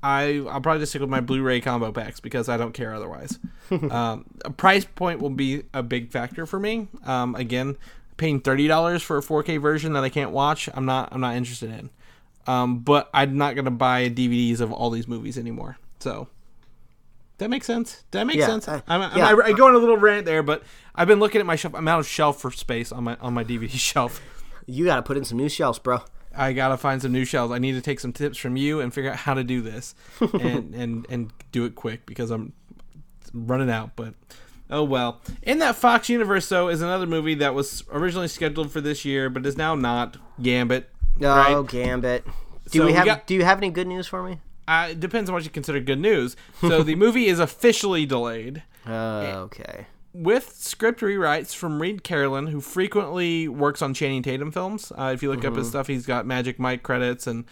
[0.03, 3.39] I I'll probably just stick with my Blu-ray combo packs because I don't care otherwise.
[3.71, 6.87] um, a price point will be a big factor for me.
[7.05, 7.77] Um, again,
[8.17, 11.35] paying thirty dollars for a 4K version that I can't watch, I'm not I'm not
[11.35, 11.89] interested in.
[12.47, 15.77] Um, but I'm not gonna buy DVDs of all these movies anymore.
[15.99, 16.27] So.
[17.37, 18.03] That makes sense.
[18.11, 18.67] That makes Yeah, sense.
[18.67, 19.27] I- I'm, I'm, yeah.
[19.29, 20.63] I, I go on a little rant there, but
[20.95, 21.73] I've been looking at my shelf.
[21.75, 24.21] I'm out of shelf for space on my on my DVD shelf.
[24.65, 25.99] You gotta put in some new shelves, bro.
[26.37, 27.51] I gotta find some new shelves.
[27.53, 29.95] I need to take some tips from you and figure out how to do this,
[30.19, 32.53] and and and do it quick because I'm
[33.33, 33.95] running out.
[33.95, 34.13] But
[34.69, 35.21] oh well.
[35.43, 39.29] In that Fox universe, though, is another movie that was originally scheduled for this year,
[39.29, 40.17] but is now not.
[40.41, 40.89] Gambit.
[41.21, 41.67] Oh, right?
[41.69, 42.25] Gambit.
[42.71, 43.05] Do So we we have?
[43.05, 44.39] got- do you have any good news for me?
[44.67, 46.35] Uh, it depends on what you consider good news.
[46.61, 48.63] So the movie is officially delayed.
[48.87, 49.87] Uh, okay.
[50.13, 54.91] with script rewrites from Reid Carolin, who frequently works on Channing Tatum films.
[54.97, 57.45] Uh, if you look up his stuff, he's got Magic Mike credits and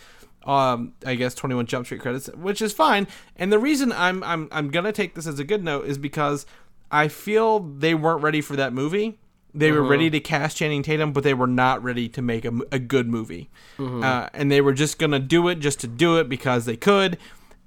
[0.45, 3.08] um, I guess Twenty One Jump Street credits, which is fine.
[3.36, 6.45] And the reason I'm I'm I'm gonna take this as a good note is because
[6.91, 9.19] I feel they weren't ready for that movie.
[9.56, 12.54] They were ready to cast Channing Tatum, but they were not ready to make a,
[12.72, 13.50] a good movie.
[13.80, 17.18] Uh, and they were just gonna do it just to do it because they could.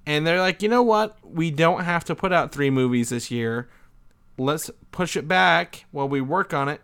[0.05, 1.17] And they're like, you know what?
[1.25, 3.69] We don't have to put out three movies this year
[4.39, 6.81] let's push it back while we work on it,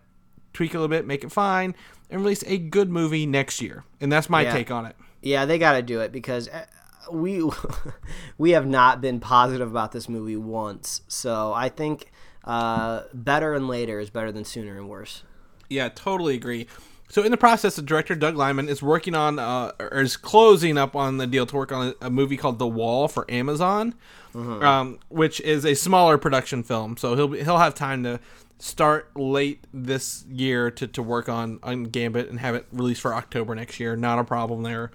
[0.53, 1.75] tweak it a little bit, make it fine,
[2.11, 3.85] and release a good movie next year.
[4.01, 4.53] And that's my Yeah.
[4.53, 4.97] take on it.
[5.23, 6.65] Yeah, they got to do it because uh,
[7.11, 7.49] we
[8.39, 11.03] we have not been positive about this movie once.
[11.09, 12.12] So I think
[12.45, 15.23] uh, better and later is better than sooner and worse.
[15.69, 16.67] Yeah, totally agree.
[17.09, 20.79] So in the process, the director Doug Liman is working on, uh, or is closing
[20.79, 23.95] up on the deal to work on a, a movie called The Wall for Amazon,
[24.35, 26.97] um, which is a smaller production film.
[26.97, 28.19] So he'll be, he'll have time to
[28.59, 33.13] start late this year to, to work on on Gambit and have it released for
[33.13, 33.95] October next year.
[33.97, 34.91] Not a problem there.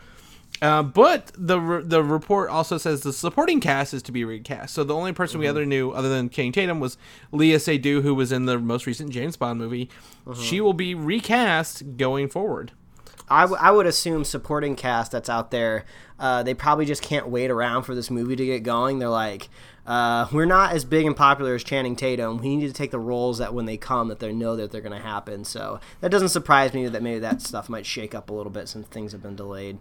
[0.62, 4.74] Uh, but the re- the report also says the supporting cast is to be recast.
[4.74, 6.98] So the only person we other knew, other than Channing Tatum, was
[7.32, 9.90] Léa Seydoux, who was in the most recent James Bond movie.
[10.42, 12.72] She will be recast going forward.
[13.30, 15.86] I, w- I would assume supporting cast that's out there,
[16.18, 19.00] uh, they probably just can't wait around for this movie to get going.
[19.00, 19.50] They're like,
[19.86, 22.38] uh, we're not as big and popular as Channing Tatum.
[22.38, 24.82] We need to take the roles that when they come that they know that they're
[24.82, 25.44] going to happen.
[25.44, 28.70] So that doesn't surprise me that maybe that stuff might shake up a little bit
[28.70, 29.78] since things have been delayed.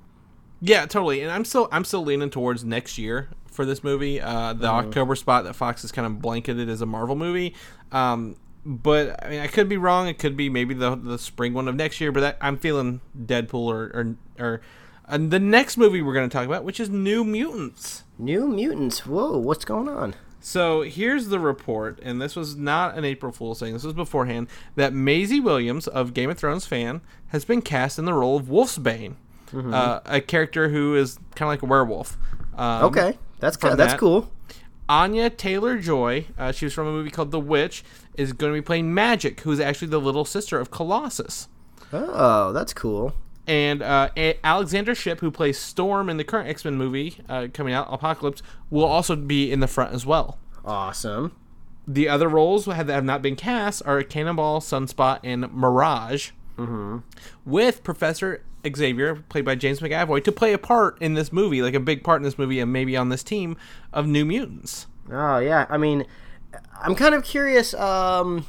[0.60, 1.20] Yeah, totally.
[1.20, 4.20] And I'm still I'm still leaning towards next year for this movie.
[4.20, 7.54] Uh, the October spot that Fox has kind of blanketed as a Marvel movie.
[7.92, 10.08] Um, but I mean, I could be wrong.
[10.08, 12.12] It could be maybe the the spring one of next year.
[12.12, 14.60] But that, I'm feeling Deadpool or or, or
[15.06, 18.02] and the next movie we're going to talk about, which is New Mutants.
[18.18, 19.06] New Mutants.
[19.06, 20.14] Whoa, what's going on?
[20.40, 23.72] So here's the report, and this was not an April Fool's thing.
[23.72, 28.04] This was beforehand that Maisie Williams of Game of Thrones fan has been cast in
[28.04, 29.14] the role of Wolfsbane,
[29.54, 32.16] uh, a character who is kind of like a werewolf.
[32.56, 33.98] Um, Okay, that's that's that.
[33.98, 34.30] cool.
[34.88, 37.82] Anya Taylor Joy, uh, she was from a movie called The Witch,
[38.16, 41.48] is going to be playing Magik, who's actually the little sister of Colossus.
[41.92, 43.12] Oh, that's cool.
[43.48, 47.48] And uh, A- Alexandra Shipp, who plays Storm in the current X Men movie uh,
[47.52, 50.38] coming out, Apocalypse, will also be in the front as well.
[50.64, 51.32] Awesome.
[51.86, 56.30] The other roles that have not been cast are Cannonball, Sunspot, and Mirage,
[57.44, 58.42] with Professor
[58.74, 62.02] Xavier, played by James McAvoy, to play a part in this movie, like a big
[62.02, 63.56] part in this movie, and maybe on this team
[63.92, 64.86] of New Mutants.
[65.10, 66.06] Oh yeah, I mean,
[66.80, 67.74] I'm kind of curious.
[67.74, 68.46] Um,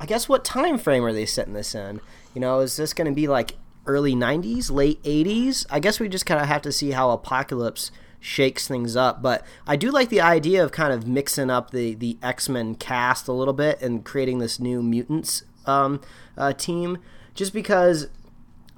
[0.00, 2.00] I guess what time frame are they setting this in?
[2.34, 5.66] You know, is this going to be like early '90s, late '80s?
[5.70, 9.20] I guess we just kind of have to see how Apocalypse shakes things up.
[9.20, 12.74] But I do like the idea of kind of mixing up the the X Men
[12.74, 16.00] cast a little bit and creating this new mutants um,
[16.36, 16.98] uh, team,
[17.34, 18.08] just because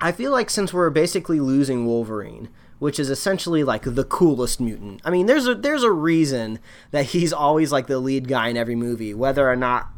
[0.05, 5.01] I feel like since we're basically losing Wolverine, which is essentially like the coolest mutant.
[5.03, 6.59] I mean, there's a there's a reason
[6.91, 9.89] that he's always like the lead guy in every movie, whether or not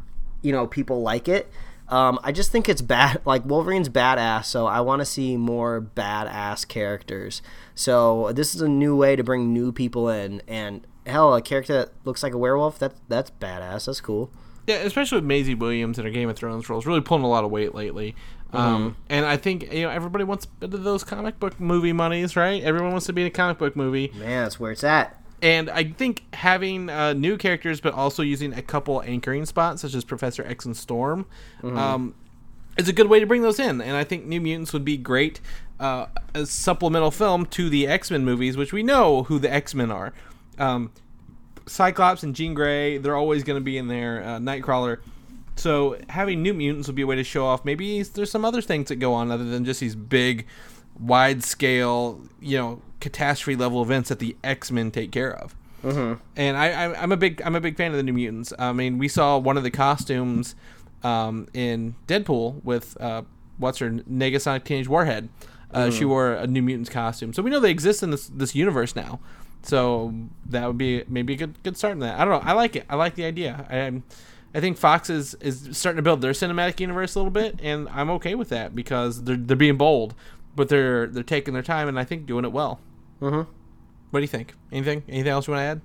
[0.43, 1.51] you know people like it.
[1.89, 3.21] Um, I just think it's bad.
[3.27, 7.43] Like Wolverine's badass, so I want to see more badass characters.
[7.75, 11.73] So this is a new way to bring new people in, and hell, a character
[11.73, 12.79] that looks like a werewolf.
[12.79, 13.87] That's that's badass.
[13.87, 14.31] That's cool.
[14.67, 17.45] Yeah, especially with Maisie Williams in her Game of Thrones roles, really pulling a lot
[17.45, 18.17] of weight lately.
[18.53, 21.93] Um, and I think you know everybody wants a bit of those comic book movie
[21.93, 22.63] monies, right?
[22.63, 24.13] Everyone wants to be in a comic book movie.
[24.15, 25.21] Man, that's where it's at.
[25.43, 29.95] And I think having uh, new characters, but also using a couple anchoring spots, such
[29.95, 31.27] as Professor X and Storm,
[31.63, 32.15] um,
[32.79, 34.97] is a good way to bring those in, and I think New Mutants would be
[34.97, 35.41] great
[35.79, 39.75] uh, as supplemental film to the X Men movies, which we know who the X
[39.75, 40.13] Men are.
[40.59, 40.91] Um,
[41.67, 44.23] Cyclops and Jean Grey, they're always going to be in there.
[44.23, 44.99] Uh, Nightcrawler.
[45.57, 47.65] So having New Mutants would be a way to show off.
[47.65, 50.47] Maybe there's some other things that go on other than just these big,
[50.99, 55.57] wide scale, you know, catastrophe level events that the X Men take care of.
[55.83, 56.21] Mm-hmm.
[56.37, 58.53] And I, I, I'm a big, I'm a big fan of the New Mutants.
[58.59, 60.55] I mean, we saw one of the costumes
[61.03, 63.23] um, in Deadpool with uh,
[63.59, 65.29] what's her Negasonic Teenage Warhead.
[65.73, 68.55] Uh, She wore a New Mutants costume, so we know they exist in this this
[68.55, 69.21] universe now.
[69.63, 70.15] So
[70.47, 72.19] that would be maybe a good good start in that.
[72.19, 72.49] I don't know.
[72.49, 72.87] I like it.
[72.89, 73.67] I like the idea.
[73.69, 74.03] I
[74.57, 77.91] I think Fox is is starting to build their cinematic universe a little bit, and
[77.91, 80.15] I'm okay with that because they're they're being bold,
[80.57, 82.81] but they're they're taking their time and I think doing it well.
[83.21, 83.51] Mm-hmm.
[84.11, 84.55] What do you think?
[84.73, 85.03] Anything?
[85.11, 85.81] Anything else you want to add?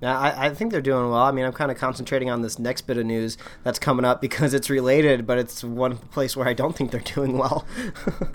[0.00, 1.20] Yeah, I, I think they're doing well.
[1.20, 4.22] I mean, I'm kind of concentrating on this next bit of news that's coming up
[4.22, 7.66] because it's related, but it's one place where I don't think they're doing well.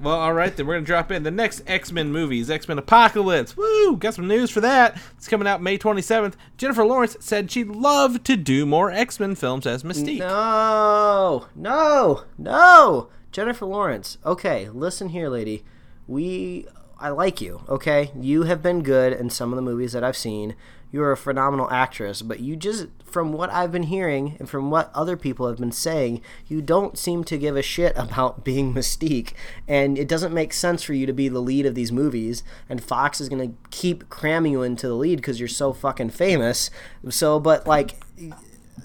[0.01, 2.77] Well, all right, then we're gonna drop in the next X Men movies, X Men
[2.77, 3.57] Apocalypse.
[3.57, 3.97] Woo!
[3.97, 4.99] Got some news for that.
[5.17, 6.35] It's coming out May 27th.
[6.57, 10.19] Jennifer Lawrence said she'd love to do more X Men films as Mystique.
[10.19, 13.09] No, no, no.
[13.31, 14.19] Jennifer Lawrence.
[14.23, 15.63] Okay, listen here, lady.
[16.07, 16.67] We,
[16.99, 17.63] I like you.
[17.67, 20.55] Okay, you have been good in some of the movies that I've seen.
[20.91, 24.91] You're a phenomenal actress, but you just, from what I've been hearing and from what
[24.93, 29.33] other people have been saying, you don't seem to give a shit about being Mystique,
[29.67, 32.43] and it doesn't make sense for you to be the lead of these movies.
[32.69, 36.69] And Fox is gonna keep cramming you into the lead because you're so fucking famous.
[37.09, 37.95] So, but like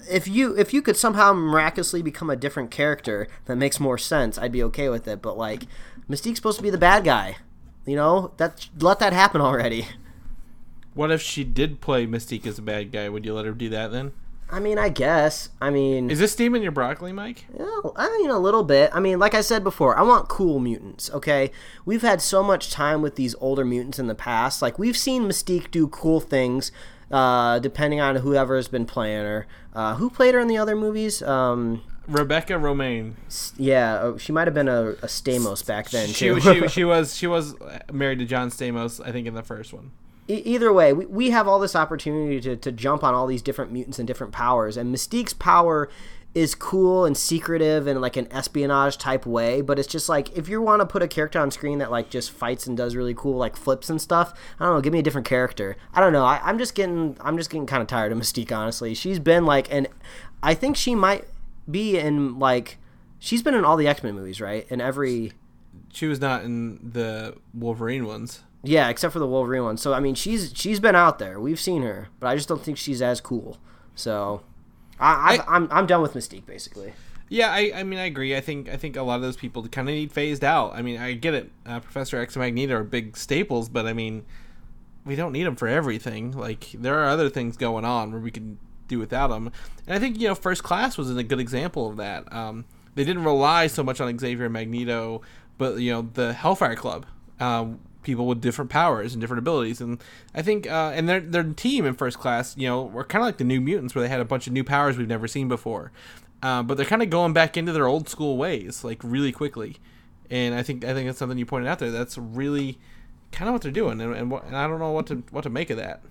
[0.09, 4.37] if you if you could somehow miraculously become a different character that makes more sense,
[4.37, 5.21] I'd be okay with it.
[5.21, 5.63] But like,
[6.09, 7.37] Mystique's supposed to be the bad guy.
[7.85, 9.87] You know that let that happen already.
[10.93, 13.07] What if she did play Mystique as a bad guy?
[13.09, 14.11] Would you let her do that then?
[14.49, 15.47] I mean, I guess.
[15.61, 17.45] I mean, Is this steaming your broccoli, Mike?
[17.53, 18.91] Well, I mean, a little bit.
[18.93, 21.51] I mean, like I said before, I want cool mutants, okay?
[21.85, 24.61] We've had so much time with these older mutants in the past.
[24.61, 26.73] Like, we've seen Mystique do cool things,
[27.09, 29.47] uh, depending on whoever has been playing her.
[29.73, 31.21] Uh, who played her in the other movies?
[31.21, 33.13] Um, Rebecca Romijn.
[33.57, 36.41] yeah, uh, she might have been a, a Stamos back then, She, too.
[36.41, 37.55] she, she was she was
[37.89, 39.91] married to John Stamos, I think, in the first one.
[40.31, 43.71] Either way, we, we have all this opportunity to, to jump on all these different
[43.71, 44.77] mutants and different powers.
[44.77, 45.89] And Mystique's power
[46.33, 49.61] is cool and secretive in like an espionage type way.
[49.61, 52.09] But it's just like if you want to put a character on screen that like
[52.09, 54.81] just fights and does really cool like flips and stuff, I don't know.
[54.81, 55.75] Give me a different character.
[55.93, 56.23] I don't know.
[56.23, 58.51] I, I'm just getting I'm just getting kind of tired of Mystique.
[58.55, 59.87] Honestly, she's been like, and
[60.41, 61.25] I think she might
[61.69, 62.77] be in like
[63.19, 64.65] she's been in all the X Men movies, right?
[64.69, 65.33] In every
[65.91, 68.43] She was not in the Wolverine ones.
[68.63, 69.77] Yeah, except for the Wolverine one.
[69.77, 71.39] So I mean, she's she's been out there.
[71.39, 73.57] We've seen her, but I just don't think she's as cool.
[73.95, 74.43] So
[74.99, 76.93] I, I, I'm I'm done with Mystique basically.
[77.29, 78.35] Yeah, I, I mean, I agree.
[78.35, 80.75] I think I think a lot of those people kind of need phased out.
[80.75, 81.49] I mean, I get it.
[81.65, 84.25] Uh, Professor X and Magneto are big staples, but I mean,
[85.05, 86.31] we don't need them for everything.
[86.31, 88.59] Like there are other things going on where we can
[88.89, 89.51] do without them.
[89.87, 92.31] And I think you know, First Class was a good example of that.
[92.31, 95.21] Um, they didn't rely so much on Xavier and Magneto,
[95.57, 97.05] but you know, the Hellfire Club.
[97.39, 100.01] Um, people with different powers and different abilities and
[100.33, 103.27] i think uh, and their, their team in first class you know were kind of
[103.27, 105.47] like the new mutants where they had a bunch of new powers we've never seen
[105.47, 105.91] before.
[106.43, 109.77] Uh, but they're kind of going back into their old school ways like really quickly.
[110.31, 111.91] And i think i think that's something you pointed out there.
[111.91, 112.79] That's really
[113.31, 115.43] kind of what they're doing and, and, what, and i don't know what to what
[115.43, 116.01] to make of that.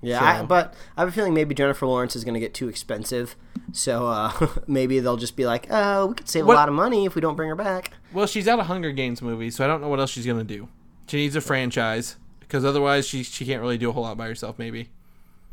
[0.00, 2.54] Yeah, So- I, but I have a feeling maybe Jennifer Lawrence is going to get
[2.54, 3.34] too expensive.
[3.72, 6.74] So uh, maybe they'll just be like, "Oh, we could save What- a lot of
[6.76, 9.62] money if we don't bring her back." well she's out of hunger games movie so
[9.62, 10.66] i don't know what else she's gonna do
[11.08, 14.26] she needs a franchise because otherwise she she can't really do a whole lot by
[14.28, 14.88] herself maybe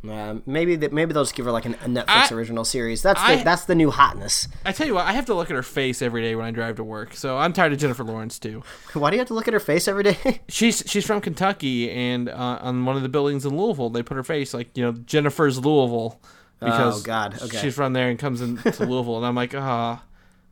[0.08, 3.02] Uh, maybe that maybe they'll just give her like an, a Netflix I- original series.
[3.02, 4.48] That's I- the, that's the new hotness.
[4.64, 6.52] I tell you what, I have to look at her face every day when I
[6.52, 8.62] drive to work, so I'm tired of Jennifer Lawrence too.
[8.94, 10.42] Why do you have to look at her face every day?
[10.48, 14.16] She's she's from Kentucky, and uh, on one of the buildings in Louisville, they put
[14.16, 16.20] her face like you know Jennifer's Louisville
[16.60, 17.58] because Oh, God, okay.
[17.58, 20.04] she's from there and comes into Louisville, and I'm like, ah,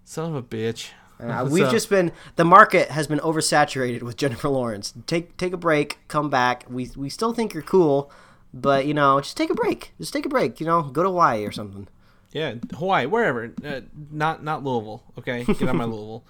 [0.04, 0.90] son of a bitch.
[1.20, 4.94] Uh, we've So- just been the market has been oversaturated with Jennifer Lawrence.
[5.08, 6.66] Take take a break, come back.
[6.70, 8.12] We we still think you're cool,
[8.54, 9.94] but you know, just take a break.
[10.00, 10.60] Just take a break.
[10.60, 11.88] You know, go to Hawaii or something.
[12.32, 15.04] yeah Hawaii, wherever, uh, not not Louisville.
[15.18, 16.24] Okay, get on my Louisville.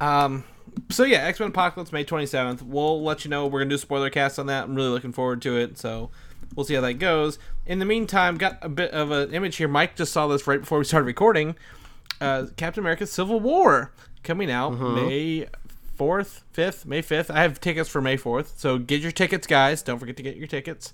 [0.00, 0.44] Um.
[0.90, 2.60] So yeah, X Men Apocalypse May 27th.
[2.62, 3.46] We'll let you know.
[3.46, 4.64] We're gonna do a spoiler cast on that.
[4.64, 5.78] I'm really looking forward to it.
[5.78, 6.10] So
[6.54, 7.38] we'll see how that goes.
[7.64, 9.68] In the meantime, got a bit of an image here.
[9.68, 11.56] Mike just saw this right before we started recording.
[12.20, 13.92] Uh, Captain America: Civil War
[14.22, 15.46] coming out May
[15.98, 17.30] 4th, 5th, May 5th.
[17.30, 19.82] I have tickets for May 4th, so get your tickets, guys.
[19.82, 20.92] Don't forget to get your tickets.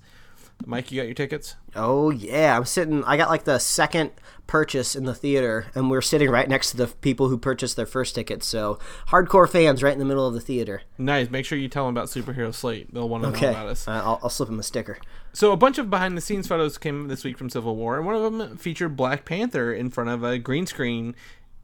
[0.67, 1.57] Mike, you got your tickets?
[1.75, 3.03] Oh yeah, I'm sitting.
[3.05, 4.13] I got like the second
[4.47, 7.87] purchase in the theater, and we're sitting right next to the people who purchased their
[7.87, 8.47] first tickets.
[8.47, 10.83] So hardcore fans, right in the middle of the theater.
[10.99, 11.31] Nice.
[11.31, 12.93] Make sure you tell them about Superhero Slate.
[12.95, 13.89] They'll want to Okay, know about us.
[13.89, 14.99] Uh, I'll, I'll slip them a sticker.
[15.33, 18.07] So a bunch of behind the scenes photos came this week from Civil War, and
[18.07, 21.15] one of them featured Black Panther in front of a green screen,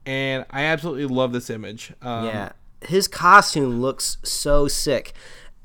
[0.06, 1.92] and I absolutely love this image.
[2.00, 5.12] Um, Yeah, his costume looks so sick.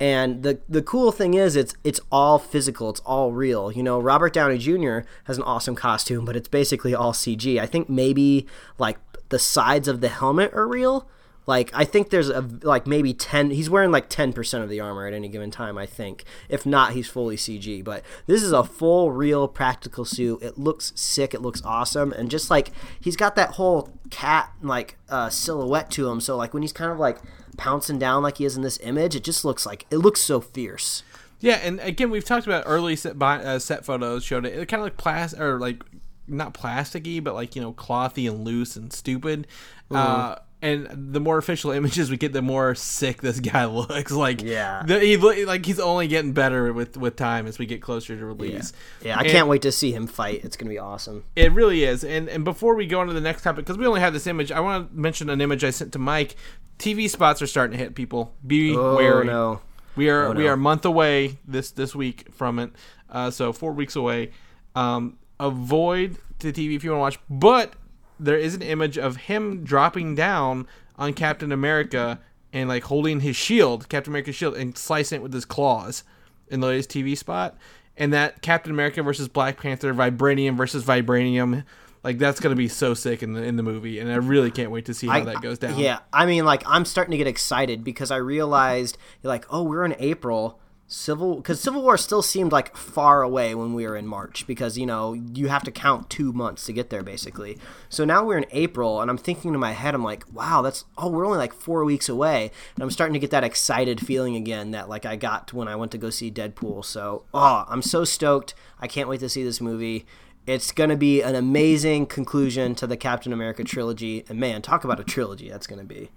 [0.00, 3.70] And the the cool thing is it's it's all physical, it's all real.
[3.70, 4.98] You know, Robert Downey Jr.
[5.24, 7.58] has an awesome costume, but it's basically all CG.
[7.60, 8.46] I think maybe
[8.76, 8.98] like
[9.28, 11.08] the sides of the helmet are real.
[11.46, 15.06] Like I think there's a like maybe 10 he's wearing like 10% of the armor
[15.06, 16.24] at any given time, I think.
[16.48, 20.42] If not, he's fully CG, but this is a full real practical suit.
[20.42, 22.70] It looks sick, it looks awesome and just like
[23.00, 26.90] he's got that whole cat like uh, silhouette to him, so like when he's kind
[26.90, 27.18] of like
[27.56, 30.40] pouncing down like he is in this image, it just looks like it looks so
[30.40, 31.02] fierce.
[31.40, 34.80] Yeah, and again, we've talked about early set, uh, set photos showed it, it kind
[34.80, 35.82] of like plastic or like
[36.26, 39.46] not plasticky, but like you know clothy and loose and stupid.
[39.90, 44.10] Uh, and the more official images we get, the more sick this guy looks.
[44.10, 44.82] Like Yeah.
[44.86, 48.24] the, he like he's only getting better with with time as we get closer to
[48.24, 48.72] release.
[49.02, 50.40] Yeah, I And- can't wait to see him fight.
[50.44, 51.24] It's gonna be awesome.
[51.36, 52.02] It really is.
[52.02, 54.26] And and before we go on to the next topic, because we only have this
[54.26, 56.34] image, I want to mention an image I sent to Mike.
[56.78, 58.34] TV spots are starting to hit people.
[58.44, 59.26] Be Oh wary.
[59.26, 59.60] no.
[59.96, 60.50] We are we no.
[60.50, 62.72] are a month away this this week from it,
[63.10, 64.30] uh, so four weeks away.
[64.74, 67.74] Um, avoid the TV if you want to watch, but
[68.20, 72.20] there is an image of him dropping down on Captain America
[72.52, 76.04] and like holding his shield, Captain America's shield, and slicing it with his claws
[76.48, 77.56] in the latest TV spot.
[77.96, 81.64] And that Captain America versus Black Panther, Vibranium versus Vibranium,
[82.02, 84.70] like that's gonna be so sick in the in the movie, and I really can't
[84.70, 85.78] wait to see how I- that goes down.
[85.78, 89.84] Yeah, I mean, like I'm starting to get excited because I realized, like, oh, we're
[89.84, 90.60] in April.
[90.94, 94.78] Civil, because Civil War still seemed like far away when we were in March, because
[94.78, 97.58] you know you have to count two months to get there, basically.
[97.88, 100.84] So now we're in April, and I'm thinking in my head, I'm like, wow, that's
[100.96, 104.36] oh, we're only like four weeks away, and I'm starting to get that excited feeling
[104.36, 106.84] again that like I got when I went to go see Deadpool.
[106.84, 108.54] So, oh, I'm so stoked!
[108.78, 110.06] I can't wait to see this movie.
[110.46, 114.24] It's to be an amazing conclusion to the Captain America trilogy.
[114.28, 116.10] And man, talk about a trilogy that's to be.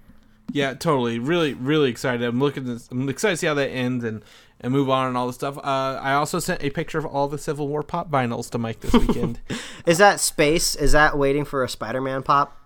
[0.52, 1.18] Yeah, totally.
[1.18, 2.22] Really, really excited.
[2.22, 2.80] I'm looking.
[2.90, 4.22] I'm excited to see how that ends and
[4.60, 5.56] and move on and all this stuff.
[5.58, 8.80] Uh, I also sent a picture of all the Civil War pop vinyls to Mike
[8.80, 9.40] this weekend.
[9.86, 10.74] Is that space?
[10.74, 12.56] Is that waiting for a Spider Man pop?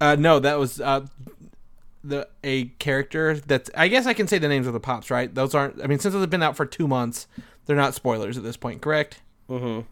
[0.00, 1.06] uh, no, that was uh,
[2.02, 3.70] the a character that's.
[3.76, 5.34] I guess I can say the names of the pops, right?
[5.34, 5.82] Those aren't.
[5.82, 7.26] I mean, since they've been out for two months,
[7.66, 9.20] they're not spoilers at this point, correct?
[9.48, 9.86] Mm-hmm.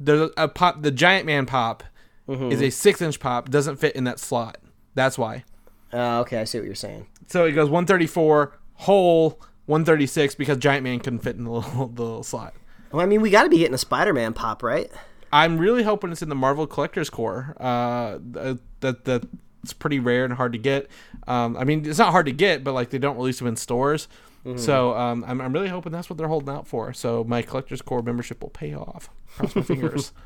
[0.00, 0.82] There's a, a pop.
[0.82, 1.82] The Giant Man pop
[2.28, 3.50] is a six inch pop.
[3.50, 4.58] Doesn't fit in that slot.
[4.94, 5.44] That's why.
[5.92, 7.06] Uh, okay, I see what you're saying.
[7.28, 12.02] So it goes 134 whole 136 because Giant Man couldn't fit in the little, the
[12.02, 12.54] little slot.
[12.90, 14.90] Well, I mean, we got to be getting a Spider Man pop, right?
[15.32, 17.54] I'm really hoping it's in the Marvel Collector's Corps.
[17.60, 19.28] Uh, th- that
[19.62, 20.88] it's pretty rare and hard to get.
[21.26, 23.56] Um, I mean, it's not hard to get, but like they don't release them in
[23.56, 24.08] stores.
[24.56, 26.94] So um, I'm, I'm really hoping that's what they're holding out for.
[26.94, 29.10] So my Collector's Corps membership will pay off.
[29.36, 30.12] Cross my fingers.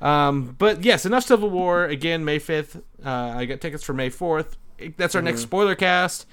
[0.00, 1.84] Um, but yes, enough Civil War.
[1.84, 2.82] Again, May 5th.
[3.04, 4.54] Uh, I got tickets for May 4th.
[4.96, 6.24] That's our next spoiler cast.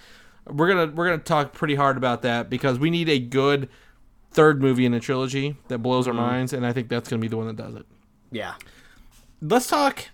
[0.48, 3.70] We're gonna we're gonna talk pretty hard about that because we need a good
[4.32, 6.22] third movie in a trilogy that blows our mm-hmm.
[6.22, 7.86] minds, and I think that's gonna be the one that does it.
[8.32, 8.56] Yeah.
[9.42, 10.10] Let's talk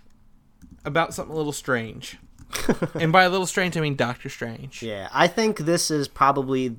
[0.84, 2.18] about something a little strange,
[2.94, 4.82] and by a little strange, I mean Doctor Strange.
[4.82, 5.08] Yeah.
[5.12, 6.76] I think this is probably.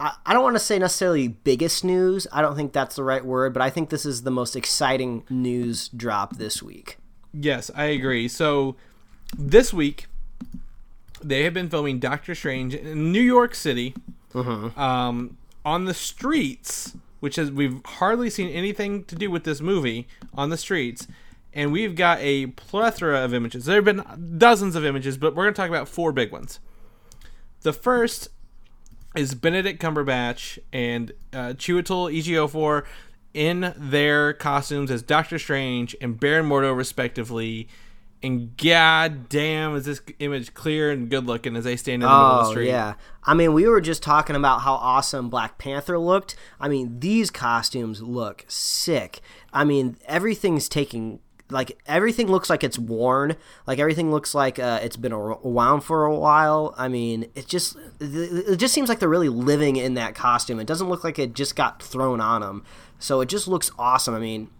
[0.00, 2.28] I, I don't want to say necessarily biggest news.
[2.32, 5.24] I don't think that's the right word, but I think this is the most exciting
[5.28, 6.98] news drop this week.
[7.32, 8.28] Yes, I agree.
[8.28, 8.76] So
[9.36, 10.06] this week
[11.22, 13.94] they have been filming Doctor Strange in New York City,
[14.76, 20.06] um, on the streets, which is we've hardly seen anything to do with this movie
[20.34, 21.06] on the streets,
[21.52, 23.64] and we've got a plethora of images.
[23.64, 26.60] There have been dozens of images, but we're going to talk about four big ones.
[27.62, 28.28] The first
[29.16, 32.84] is Benedict Cumberbatch and uh, Chiwetel Ejiofor
[33.34, 37.68] in their costumes as Doctor Strange and Baron Mordo, respectively.
[38.22, 42.06] And god damn, is this image clear and good looking as they stand in the
[42.08, 42.66] middle of the Oh street?
[42.68, 42.94] yeah,
[43.24, 46.34] I mean, we were just talking about how awesome Black Panther looked.
[46.58, 49.20] I mean, these costumes look sick.
[49.52, 53.36] I mean, everything's taking like everything looks like it's worn.
[53.66, 56.74] Like everything looks like uh, it's been around for a while.
[56.76, 60.58] I mean, it just it just seems like they're really living in that costume.
[60.58, 62.64] It doesn't look like it just got thrown on them.
[62.98, 64.14] So it just looks awesome.
[64.14, 64.50] I mean.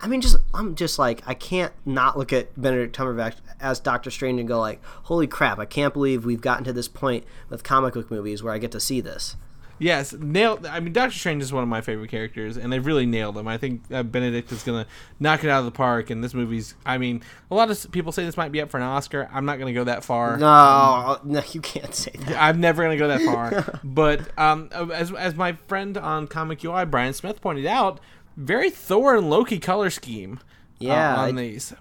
[0.00, 4.10] I mean, just I'm just like I can't not look at Benedict Cumberbatch as Doctor
[4.10, 5.58] Strange and go like, "Holy crap!
[5.58, 8.72] I can't believe we've gotten to this point with comic book movies where I get
[8.72, 9.36] to see this."
[9.78, 10.64] Yes, nailed.
[10.64, 13.46] I mean, Doctor Strange is one of my favorite characters, and they've really nailed him.
[13.46, 14.86] I think uh, Benedict is gonna
[15.20, 16.74] knock it out of the park, and this movie's.
[16.86, 19.28] I mean, a lot of people say this might be up for an Oscar.
[19.32, 20.38] I'm not gonna go that far.
[20.38, 22.42] No, no, you can't say that.
[22.42, 23.80] I'm never gonna go that far.
[23.84, 28.00] but um, as as my friend on Comic UI, Brian Smith pointed out,
[28.36, 30.40] very Thor and Loki color scheme.
[30.42, 30.44] uh,
[30.78, 31.72] Yeah, on I- these.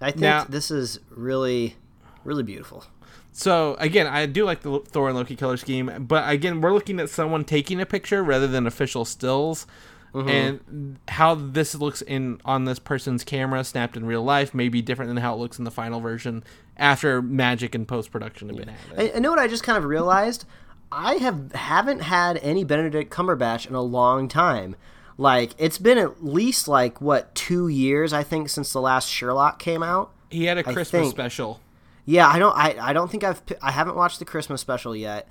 [0.00, 1.76] I think Now- this is really,
[2.24, 2.84] really beautiful.
[3.32, 6.98] So again, I do like the Thor and Loki color scheme, but again, we're looking
[7.00, 9.66] at someone taking a picture rather than official stills,
[10.14, 14.80] and how this looks in on this person's camera snapped in real life may be
[14.80, 16.42] different than how it looks in the final version
[16.78, 19.12] after magic and post production have been added.
[19.14, 20.46] I, I know what I just kind of realized.
[20.90, 24.74] I have haven't had any Benedict Cumberbatch in a long time.
[25.18, 29.58] Like it's been at least like what two years I think since the last Sherlock
[29.58, 30.10] came out.
[30.30, 31.60] He had a Christmas special.
[32.04, 32.56] Yeah, I don't.
[32.56, 33.42] I, I don't think I've.
[33.62, 35.28] I haven't watched the Christmas special yet.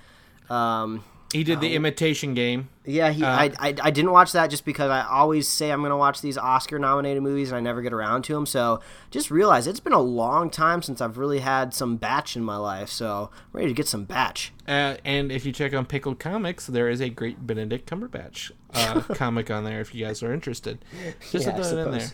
[0.49, 2.69] Um, He did the imitation game.
[2.86, 3.23] yeah, he.
[3.23, 3.75] Uh, I, I.
[3.81, 7.23] I didn't watch that just because I always say I'm going to watch these Oscar-nominated
[7.23, 8.45] movies and I never get around to them.
[8.45, 8.81] So
[9.11, 12.57] just realize it's been a long time since I've really had some batch in my
[12.57, 12.89] life.
[12.89, 14.51] So I'm ready to get some batch.
[14.67, 19.01] Uh, and if you check on Pickled Comics, there is a great Benedict Cumberbatch uh,
[19.15, 20.84] comic on there if you guys are interested.
[21.32, 22.11] Just Yeah, throw it in there.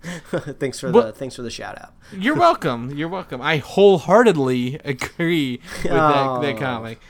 [0.60, 1.92] thanks for Well- the thanks for the shout out.
[2.12, 2.96] You're welcome.
[2.96, 3.40] You're welcome.
[3.42, 7.00] I wholeheartedly agree with that, that Oh, comic.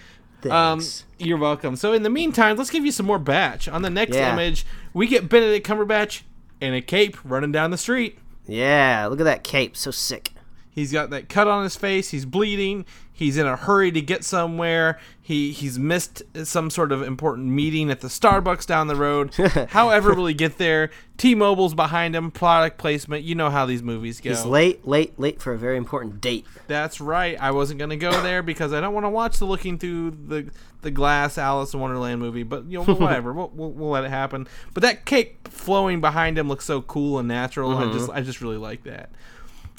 [0.45, 1.05] Um, Thanks.
[1.19, 1.75] you're welcome.
[1.77, 3.69] So in the meantime, let's give you some more batch.
[3.69, 4.33] On the next Yeah.
[4.33, 4.65] image,
[4.95, 6.23] we get Benedict Cumberbatch
[6.61, 8.19] in a cape running down the street.
[8.47, 10.31] yeah, look at that cape, so sick.
[10.79, 12.11] He's got that cut on his face.
[12.11, 12.87] He's bleeding.
[13.13, 14.97] He's in a hurry to get somewhere.
[15.21, 19.35] He he's missed some sort of important meeting at the Starbucks down the road.
[19.71, 20.91] However, will he get there?
[21.17, 22.31] T-Mobile's behind him.
[22.31, 23.25] Product placement.
[23.25, 24.31] You know how these movies go.
[24.31, 26.47] He's late, late, late for a very important date.
[26.69, 27.37] That's right.
[27.41, 30.51] I wasn't gonna go there because I don't want to watch the looking through the
[30.83, 32.45] the glass Alice in Wonderland movie.
[32.45, 33.33] But you know, whatever.
[33.33, 34.47] we'll, we'll, we'll let it happen.
[34.75, 37.77] But that cake flowing behind him looks so cool and natural.
[37.77, 37.99] I mm-hmm.
[37.99, 39.11] just I just really like that.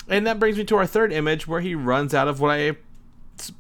[0.10, 2.78] And that brings me to our third image where he runs out of what I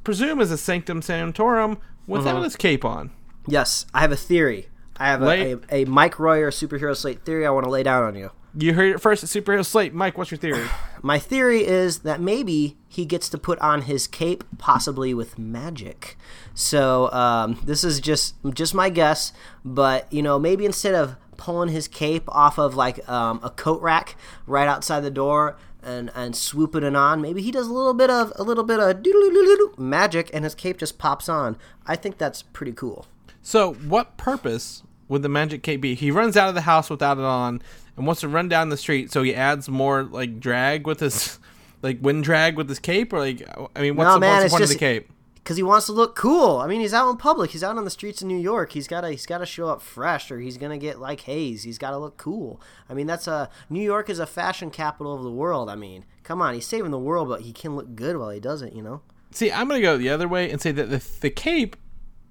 [0.03, 1.77] presume is a Sanctum Sanctorum
[2.07, 3.11] without his cape on.
[3.47, 4.67] Yes, I have a theory.
[4.97, 8.03] I have a, a, a Mike Royer superhero slate theory I want to lay down
[8.03, 8.31] on you.
[8.57, 9.93] You heard it first at Superhero Slate.
[9.93, 10.67] Mike, what's your theory?
[11.01, 16.17] My theory is that maybe he gets to put on his cape, possibly with magic.
[16.55, 19.31] So um, this is just just my guess,
[19.63, 23.81] but you know, maybe instead of pulling his cape off of like um, a coat
[23.81, 27.93] rack right outside the door and and swooping it on, maybe he does a little
[27.93, 31.57] bit of a little bit of magic, and his cape just pops on.
[31.85, 33.05] I think that's pretty cool.
[33.41, 35.95] So, what purpose would the magic cape be?
[35.95, 37.61] He runs out of the house without it on
[37.97, 41.39] and wants to run down the street, so he adds more like drag with his
[41.81, 43.41] like wind drag with his cape, or like
[43.75, 45.09] I mean, what's No, the, man, what's the point just- of the cape?
[45.49, 46.57] Because he wants to look cool.
[46.57, 47.49] I mean, he's out in public.
[47.49, 48.73] He's out on the streets of New York.
[48.73, 51.63] He's got to he's got to show up fresh, or he's gonna get like Hayes.
[51.63, 52.61] He's got to look cool.
[52.87, 55.67] I mean, that's a New York is a fashion capital of the world.
[55.67, 58.39] I mean, come on, he's saving the world, but he can look good while he
[58.39, 58.73] does it.
[58.73, 59.01] You know?
[59.31, 61.75] See, I'm gonna go the other way and say that the the cape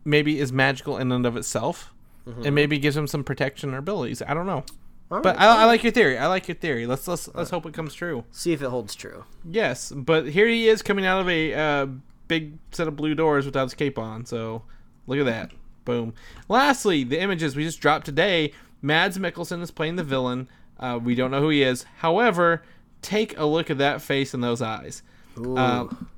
[0.05, 1.93] maybe is magical in and of itself,
[2.25, 4.23] and maybe gives him some protection or abilities.
[4.23, 4.63] I don't know.
[5.11, 6.19] All But I, I like your theory.
[6.19, 6.87] I like your theory.
[6.87, 8.25] Let's let's let's hope it comes true.
[8.31, 9.25] see if it holds true.
[9.45, 11.87] Yes, but here he is coming out of a uh,
[12.29, 14.25] big set of blue doors without his cape on.
[14.27, 14.63] So
[15.07, 15.51] look at that.
[15.85, 16.15] Boom.
[16.49, 18.53] Lastly, the images we just dropped today.
[18.81, 20.49] Mads Mikkelsen is playing the villain.
[20.79, 21.85] Uh, we don't know who he is.
[21.99, 22.63] However,
[23.03, 25.03] take a look at that face and those eyes.
[25.37, 26.09] Um,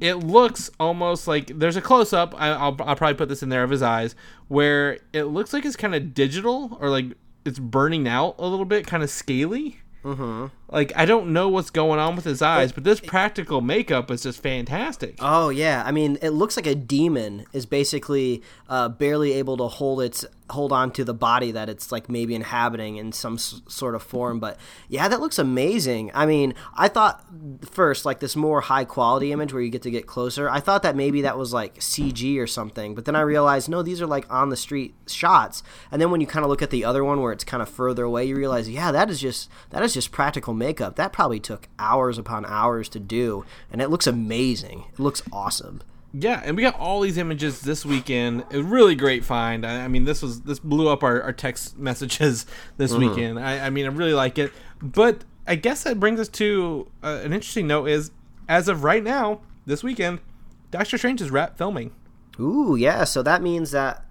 [0.00, 2.34] it looks almost like there's a close up.
[2.38, 4.14] I'll, I'll probably put this in there of his eyes
[4.48, 7.06] where it looks like it's kind of digital or like
[7.44, 9.78] it's burning out a little bit, kind of scaly.
[10.04, 10.46] Mm-hmm.
[10.70, 14.22] Like I don't know what's going on with his eyes, but this practical makeup is
[14.22, 15.16] just fantastic.
[15.20, 19.68] Oh yeah, I mean, it looks like a demon is basically uh, barely able to
[19.68, 23.60] hold its hold on to the body that it's like maybe inhabiting in some s-
[23.68, 24.40] sort of form.
[24.40, 24.58] But
[24.88, 26.10] yeah, that looks amazing.
[26.14, 27.22] I mean, I thought
[27.70, 30.48] first like this more high quality image where you get to get closer.
[30.48, 33.82] I thought that maybe that was like CG or something, but then I realized no,
[33.82, 35.62] these are like on the street shots.
[35.90, 37.68] And then when you kind of look at the other one where it's kind of
[37.68, 40.96] further away, you realize yeah, that is just that is just practical makeup.
[40.96, 44.84] That probably took hours upon hours to do, and it looks amazing.
[44.92, 45.82] It looks awesome.
[46.12, 48.44] Yeah, and we got all these images this weekend.
[48.50, 49.64] A really great find.
[49.66, 52.46] I, I mean, this was this blew up our, our text messages
[52.76, 53.38] this weekend.
[53.38, 54.52] I, I mean, I really like it.
[54.80, 58.10] But I guess that brings us to uh, an interesting note: is
[58.48, 60.20] as of right now, this weekend,
[60.70, 61.92] Doctor Strange is wrapped filming.
[62.40, 63.04] Ooh, yeah.
[63.04, 64.04] So that means that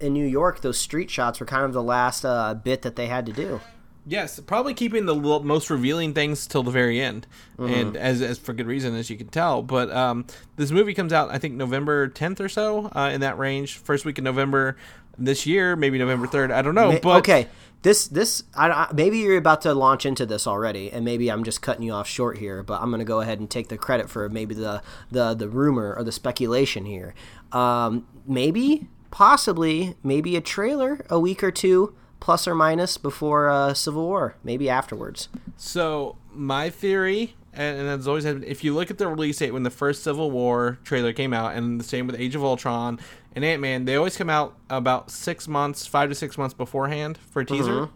[0.00, 3.06] in New York, those street shots were kind of the last uh, bit that they
[3.06, 3.60] had to do.
[4.06, 7.26] Yes, probably keeping the most revealing things till the very end,
[7.58, 7.74] Mm-hmm.
[7.74, 9.62] and as, as for good reason, as you can tell.
[9.62, 10.24] But um,
[10.56, 13.76] this movie comes out, I think, November 10th or so, uh, in that range.
[13.78, 14.76] First week of November
[15.18, 16.52] this year, maybe November 3rd.
[16.52, 16.98] I don't know.
[17.02, 17.48] But okay,
[17.82, 21.42] this this I, I, maybe you're about to launch into this already, and maybe I'm
[21.44, 22.62] just cutting you off short here.
[22.62, 24.80] But I'm going to go ahead and take the credit for maybe the
[25.10, 27.14] the the rumor or the speculation here.
[27.52, 33.74] Um, maybe, possibly, maybe a trailer a week or two plus or minus before uh,
[33.74, 35.28] Civil War, maybe afterwards.
[35.56, 39.52] So my theory, and, and that's always had, if you look at the release date
[39.52, 42.98] when the first Civil War trailer came out, and the same with Age of Ultron
[43.34, 47.18] and Ant Man, they always come out about six months, five to six months beforehand
[47.30, 47.88] for a teaser.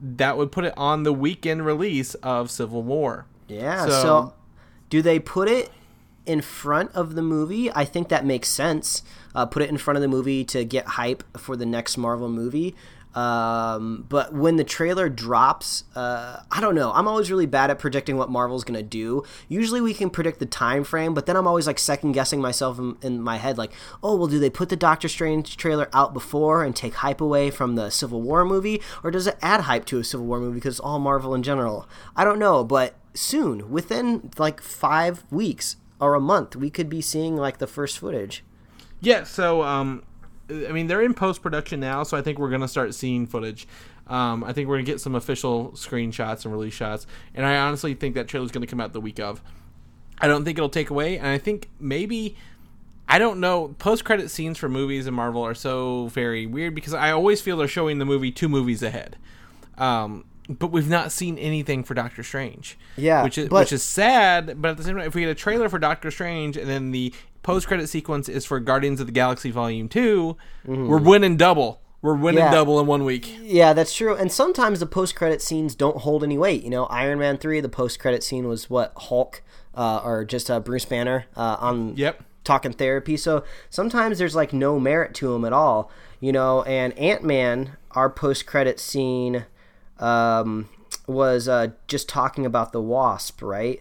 [0.00, 3.26] That would put it on the weekend release of Civil War.
[3.48, 3.86] Yeah.
[3.86, 4.34] So- So,
[4.90, 5.70] do they put it
[6.26, 7.70] in front of the movie?
[7.72, 9.02] I think that makes sense.
[9.34, 12.28] Uh, put it in front of the movie to get hype for the next Marvel
[12.28, 12.74] movie.
[13.14, 16.92] Um, but when the trailer drops, uh, I don't know.
[16.92, 19.22] I'm always really bad at predicting what Marvel's gonna do.
[19.48, 22.78] Usually we can predict the time frame, but then I'm always like second guessing myself
[22.78, 26.12] in, in my head, like, oh well, do they put the Doctor Strange trailer out
[26.12, 29.84] before and take hype away from the Civil War movie, or does it add hype
[29.86, 31.88] to a Civil War movie because it's all Marvel in general?
[32.16, 37.00] I don't know, but soon, within like five weeks or a month, we could be
[37.00, 38.44] seeing like the first footage.
[39.00, 40.02] Yeah, so um,
[40.50, 43.66] I mean they're in post production now, so I think we're gonna start seeing footage.
[44.06, 47.94] Um, I think we're gonna get some official screenshots and release shots, and I honestly
[47.94, 49.42] think that trailer's gonna come out the week of.
[50.18, 52.36] I don't think it'll take away, and I think maybe
[53.08, 53.74] I don't know.
[53.78, 57.56] Post credit scenes for movies in Marvel are so very weird because I always feel
[57.56, 59.16] they're showing the movie two movies ahead.
[59.76, 62.76] Um, but we've not seen anything for Doctor Strange.
[62.96, 64.60] Yeah, which is but- which is sad.
[64.60, 66.90] But at the same time, if we get a trailer for Doctor Strange and then
[66.90, 70.36] the post credit sequence is for Guardians of the Galaxy Volume 2
[70.66, 71.80] we we're winning double.
[72.02, 72.52] We're winning Mm-hmm.
[72.52, 72.58] Yeah.
[72.58, 73.34] double in one week.
[73.42, 74.14] Yeah, that's true.
[74.14, 76.62] And sometimes the post credit scenes don't hold any weight.
[76.62, 79.42] You know, Iron Man three, the post credit scene was what Hulk
[79.74, 82.22] uh, or just uh, Bruce Banner uh, on Yep.
[82.44, 83.16] talking therapy.
[83.16, 85.90] So sometimes there's like no merit to them at all.
[86.20, 89.46] You know, and Ant Man, our post credit scene
[89.98, 90.68] um,
[91.06, 93.80] was uh, just talking about the Wasp, right?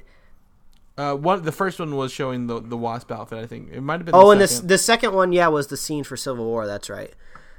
[0.95, 3.43] Uh, one the first one was showing the the wasp outfit.
[3.43, 4.14] I think it might have been.
[4.14, 6.68] Oh, and this the second one, yeah, was the scene for Civil War.
[6.68, 7.11] That's right.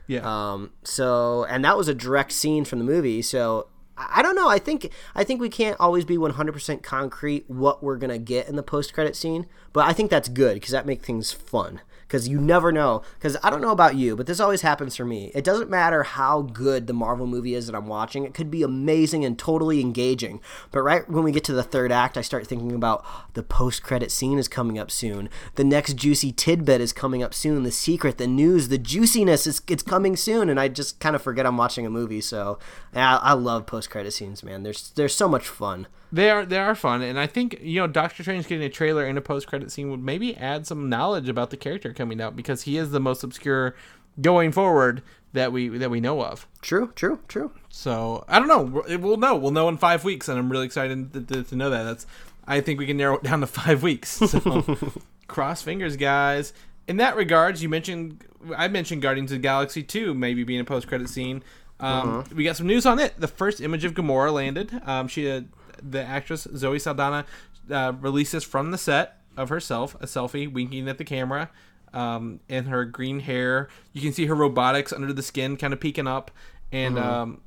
[0.07, 0.21] yeah.
[0.23, 3.23] Um, so, and that was a direct scene from the movie.
[3.23, 4.49] So, I I don't know.
[4.49, 8.55] I think I think we can't always be 100% concrete what we're gonna get in
[8.55, 11.81] the post credit scene, but I think that's good because that makes things fun.
[12.07, 13.03] Because you never know.
[13.19, 15.31] Because I don't know about you, but this always happens for me.
[15.35, 18.63] It doesn't matter how good the Marvel movie is that I'm watching; it could be
[18.63, 20.41] amazing and totally engaging.
[20.71, 23.83] But right when we get to the third act, I start thinking about the post
[23.83, 25.29] credit scene is coming up soon.
[25.57, 27.63] The next juicy tidbit is coming up soon.
[27.63, 31.23] The secret, the news, the juiciness is it's coming soon, and I just kind of
[31.23, 32.21] forget I'm watching a movie.
[32.21, 32.59] So
[32.95, 34.63] I, I love post credit scenes, man.
[34.63, 35.87] There's there's so much fun.
[36.15, 39.05] They are they are fun, and I think you know Doctor Strange getting a trailer
[39.05, 42.63] and a post credit scene would maybe add some knowledge about the character out because
[42.63, 43.75] he is the most obscure
[44.21, 45.03] going forward
[45.33, 46.47] that we that we know of.
[46.63, 47.51] True, true, true.
[47.69, 48.83] So I don't know.
[48.99, 49.35] We'll- know.
[49.35, 51.83] We'll know in five weeks, and I'm really excited to, to, to know that.
[51.85, 52.07] That's
[52.47, 54.11] I think we can narrow it down to five weeks.
[54.11, 54.77] So
[55.27, 56.53] cross fingers, guys.
[56.87, 58.25] In that regards, you mentioned
[58.57, 61.43] I mentioned Guardians of the Galaxy 2 maybe being a post credit scene.
[61.81, 63.19] Um, We got some news on it.
[63.19, 64.81] The first image of Gamora landed.
[64.87, 65.43] Um, she, uh,
[65.83, 67.25] the actress Zoe Saldana,
[67.71, 71.51] uh, releases from the set of herself a selfie, winking at the camera.
[71.95, 75.79] Um, and her green hair, you can see her robotics under the skin, kind of
[75.79, 76.33] peeking up,
[76.73, 77.41] and um,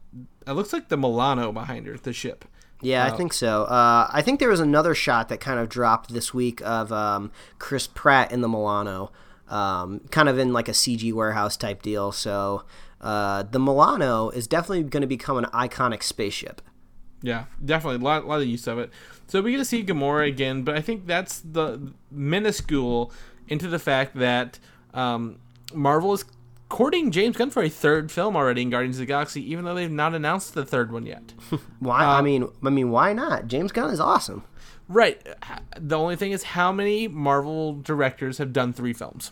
[0.47, 2.45] it looks like the Milano behind her, the ship.
[2.81, 3.63] Yeah, I think so.
[3.63, 7.31] Uh, I think there was another shot that kind of dropped this week of um,
[7.59, 9.11] Chris Pratt in the Milano,
[9.49, 12.11] um, kind of in like a CG warehouse type deal.
[12.11, 12.63] So
[13.01, 16.61] uh, the Milano is definitely going to become an iconic spaceship.
[17.23, 18.91] Yeah, definitely a lot, a lot of use of it.
[19.27, 23.11] So we get to see Gamora again, but I think that's the minuscule
[23.47, 24.59] into the fact that
[24.93, 25.39] um,
[25.73, 26.25] Marvel is
[26.69, 29.75] courting James Gunn for a third film already in Guardians of the Galaxy, even though
[29.75, 31.33] they've not announced the third one yet.
[31.79, 32.03] Why?
[32.03, 33.47] I mean, I mean, why not?
[33.47, 34.43] James Gunn is awesome.
[34.87, 35.21] right.
[35.77, 39.31] The only thing is, how many Marvel directors have done three films?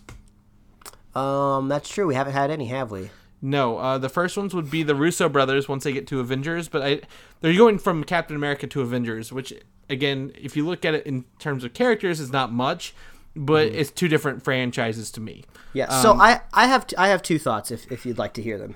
[1.14, 2.08] Um, that's true.
[2.08, 3.10] We haven't had any, have we?
[3.42, 6.68] No, uh, the first ones would be the Russo brothers once they get to Avengers,
[6.68, 7.02] but I,
[7.42, 9.54] they're going from Captain America to Avengers, which
[9.90, 12.94] again, if you look at it in terms of characters, is not much,
[13.36, 15.44] but it's two different franchises to me.
[15.74, 16.02] Yeah.
[16.02, 18.58] so I, I have, t- I have two thoughts if, if you'd like to hear
[18.58, 18.76] them.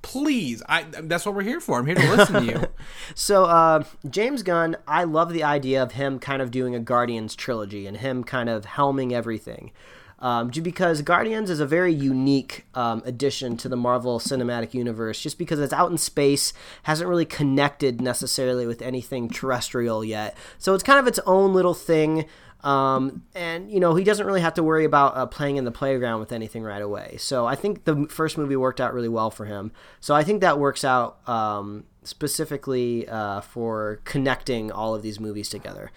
[0.00, 1.78] Please, I that's what we're here for.
[1.78, 2.64] I'm here to listen to you.
[3.14, 7.34] So uh, James Gunn, I love the idea of him kind of doing a Guardians
[7.34, 9.72] trilogy and him kind of helming everything.
[10.20, 15.38] Um, because Guardians is a very unique um, addition to the Marvel Cinematic Universe, just
[15.38, 16.52] because it's out in space,
[16.84, 20.36] hasn't really connected necessarily with anything terrestrial yet.
[20.58, 22.24] So it's kind of its own little thing.
[22.64, 25.70] Um, and you know he doesn't really have to worry about uh, playing in the
[25.70, 27.16] playground with anything right away.
[27.18, 29.70] So I think the first movie worked out really well for him.
[30.00, 35.48] So I think that works out um, specifically uh, for connecting all of these movies
[35.48, 35.92] together.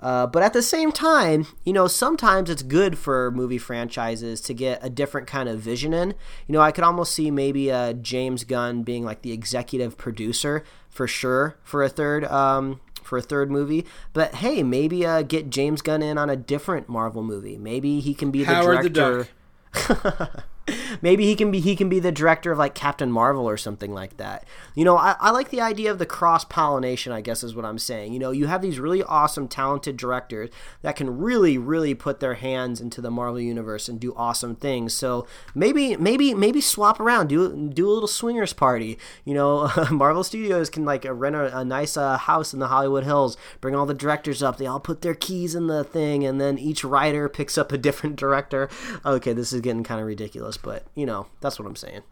[0.00, 4.52] Uh, but at the same time, you know, sometimes it's good for movie franchises to
[4.52, 6.10] get a different kind of vision in.
[6.46, 10.62] You know, I could almost see maybe uh, James Gunn being like the executive producer
[10.90, 13.86] for sure for a third um, for a third movie.
[14.12, 17.56] But hey, maybe uh, get James Gunn in on a different Marvel movie.
[17.56, 20.44] Maybe he can be the Howard the director.
[21.02, 23.92] maybe he can be he can be the director of like Captain Marvel or something
[23.92, 24.44] like that.
[24.74, 27.12] You know, I, I like the idea of the cross pollination.
[27.12, 28.12] I guess is what I'm saying.
[28.12, 30.50] You know, you have these really awesome, talented directors
[30.82, 34.94] that can really, really put their hands into the Marvel universe and do awesome things.
[34.94, 38.98] So maybe, maybe, maybe swap around, do do a little swingers party.
[39.24, 43.04] You know, Marvel Studios can like rent a, a nice uh, house in the Hollywood
[43.04, 44.56] Hills, bring all the directors up.
[44.56, 47.78] They all put their keys in the thing, and then each writer picks up a
[47.78, 48.68] different director.
[49.04, 52.02] Okay, this is getting kind of ridiculous, but you know, that's what I'm saying.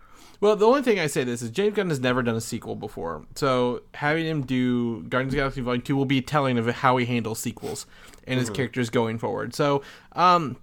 [0.40, 2.74] Well, the only thing I say this is James Gunn has never done a sequel
[2.74, 6.96] before, so having him do Guardians of Galaxy Volume Two will be telling of how
[6.96, 7.86] he handles sequels
[8.26, 9.54] and his characters going forward.
[9.54, 9.82] So,
[10.12, 10.56] um,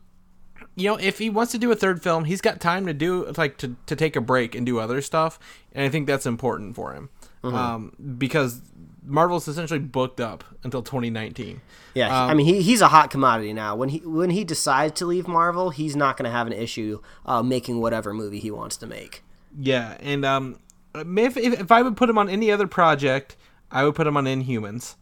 [0.75, 3.25] you know, if he wants to do a third film, he's got time to do
[3.37, 5.39] like to, to take a break and do other stuff,
[5.71, 7.09] and I think that's important for him
[7.43, 8.61] um, because
[9.03, 11.61] Marvel's essentially booked up until 2019.
[11.93, 13.75] Yeah, I mean he, he's a hot commodity now.
[13.75, 17.01] When he when he decides to leave Marvel, he's not going to have an issue
[17.25, 19.23] uh, making whatever movie he wants to make.
[19.57, 20.59] Yeah, and um,
[20.95, 23.35] if, if if I would put him on any other project,
[23.71, 24.95] I would put him on Inhumans.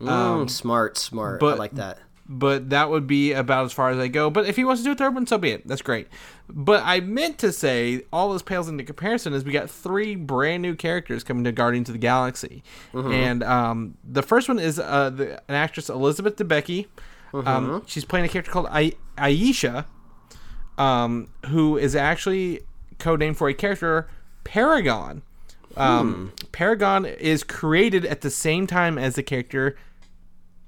[0.00, 1.42] Mm, smart, smart.
[1.42, 1.98] I like that.
[2.32, 4.30] But that would be about as far as I go.
[4.30, 5.66] But if he wants to do a third one, so be it.
[5.66, 6.06] That's great.
[6.48, 10.62] But I meant to say all this pales into comparison is we got three brand
[10.62, 12.62] new characters coming to Guardians of the Galaxy,
[12.94, 16.86] and um, the first one is uh, the, an actress Elizabeth Debicki.
[17.34, 19.86] Um, she's playing a character called I- Ayesha,
[20.78, 22.60] um, who is actually
[22.98, 24.08] codenamed for a character
[24.44, 25.22] Paragon.
[25.76, 29.76] Um, Paragon is created at the same time as the character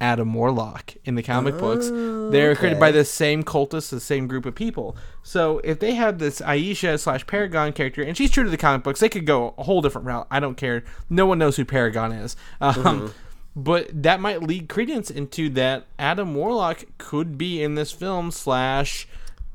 [0.03, 1.88] Adam Warlock in the comic books.
[2.32, 4.96] They're created by the same cultists, the same group of people.
[5.22, 8.82] So if they have this Ayesha slash Paragon character, and she's true to the comic
[8.82, 10.26] books, they could go a whole different route.
[10.28, 10.82] I don't care.
[11.09, 12.36] No one knows who Paragon is.
[12.61, 13.14] Um,
[13.55, 19.07] But that might lead credence into that Adam Warlock could be in this film slash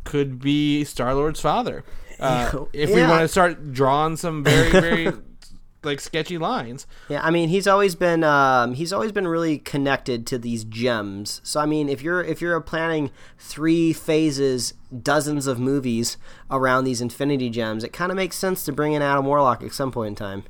[0.03, 1.83] could be Star Lord's father.
[2.19, 5.11] Uh, if we want to start drawing some very very
[5.88, 6.85] like sketchy lines.
[7.09, 11.41] Yeah, I mean he's always been um, he's always been really connected to these gems.
[11.43, 13.09] So I mean if you're if you're planning
[13.39, 16.17] three phases, dozens of movies
[16.51, 19.73] around these Infinity Gems, it kind of makes sense to bring in Adam Warlock at
[19.73, 20.43] some point in time.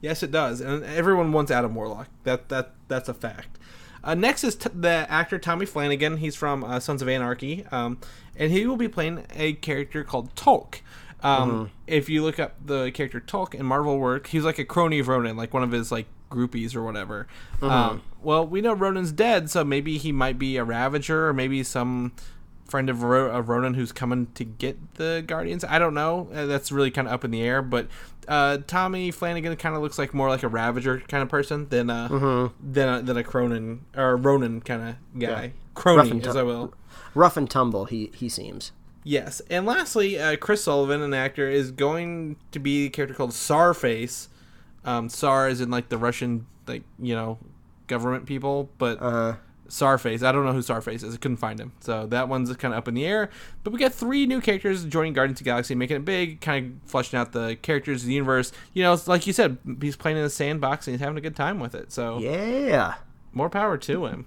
[0.00, 2.08] Yes, it does, and everyone wants Adam Warlock.
[2.24, 3.58] That that that's a fact.
[4.04, 6.18] Uh, next is t- the actor Tommy Flanagan.
[6.18, 7.98] He's from uh, Sons of Anarchy, um,
[8.36, 10.80] and he will be playing a character called Tullk.
[11.24, 14.98] Um, If you look up the character Tullk in Marvel work, he's like a crony
[14.98, 17.26] of Ronan, like one of his like groupies or whatever.
[17.62, 21.62] Um, well, we know Ronan's dead, so maybe he might be a Ravager, or maybe
[21.62, 22.12] some
[22.66, 25.64] friend of, Ro- of Ronan who's coming to get the Guardians.
[25.64, 26.28] I don't know.
[26.34, 27.62] Uh, that's really kind of up in the air.
[27.62, 27.88] But
[28.26, 31.88] uh, Tommy Flanagan kind of looks like more like a Ravager kind of person than
[31.90, 32.08] a
[32.62, 35.42] than a, than a Cronin or Ronan kind of guy.
[35.42, 36.74] Rough Crony, and as I will.
[37.14, 38.72] Rough and tumble, he he seems.
[39.04, 43.30] Yes, and lastly, uh, Chris Sullivan, an actor, is going to be a character called
[43.32, 44.28] Sarface.
[44.84, 47.38] Um, Tsar is in like the Russian, like you know,
[47.86, 49.36] government people, but Uh,
[49.68, 50.22] Sarface.
[50.22, 51.14] I don't know who Sarface is.
[51.14, 51.72] I couldn't find him.
[51.80, 53.30] So that one's kind of up in the air.
[53.62, 56.80] But we got three new characters joining Guardians of the Galaxy, making it big, kind
[56.84, 58.52] of fleshing out the characters of the universe.
[58.72, 61.20] You know, it's like you said, he's playing in the sandbox and he's having a
[61.22, 61.92] good time with it.
[61.92, 62.94] So yeah.
[63.32, 64.26] more power to him.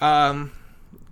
[0.00, 0.52] Um,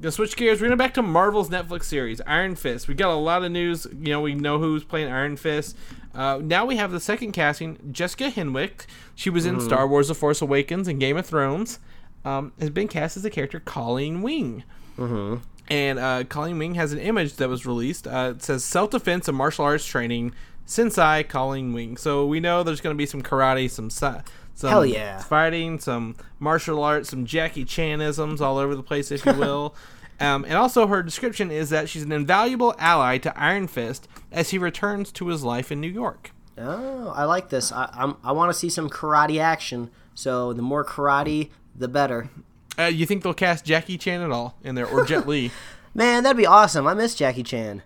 [0.00, 0.60] gonna switch gears.
[0.60, 2.88] We're gonna back to Marvel's Netflix series, Iron Fist.
[2.88, 3.86] We got a lot of news.
[3.92, 5.76] You know, we know who's playing Iron Fist.
[6.14, 8.86] Uh, now we have the second casting, Jessica Henwick.
[9.14, 11.78] She was in Star Wars: The Force Awakens and Game of Thrones.
[12.24, 14.64] Um, has been cast as the character Colleen Wing.
[14.98, 15.36] Mm-hmm.
[15.68, 18.06] And uh, Colleen Wing has an image that was released.
[18.06, 20.32] Uh, it says self defense and martial arts training,
[20.66, 21.96] Sensei Colleen Wing.
[21.96, 24.20] So we know there's going to be some karate, some si-
[24.54, 25.20] some Hell yeah.
[25.20, 29.74] fighting, some martial arts, some Jackie Chanisms all over the place, if you will.
[30.20, 34.50] um, and also, her description is that she's an invaluable ally to Iron Fist as
[34.50, 36.32] he returns to his life in New York.
[36.58, 37.70] Oh, I like this.
[37.70, 39.90] I I'm, I want to see some karate action.
[40.14, 42.30] So the more karate, the better.
[42.78, 45.50] Uh, you think they'll cast Jackie Chan at all in there, or Jet Li?
[45.94, 46.86] Man, that'd be awesome.
[46.86, 47.82] I miss Jackie Chan.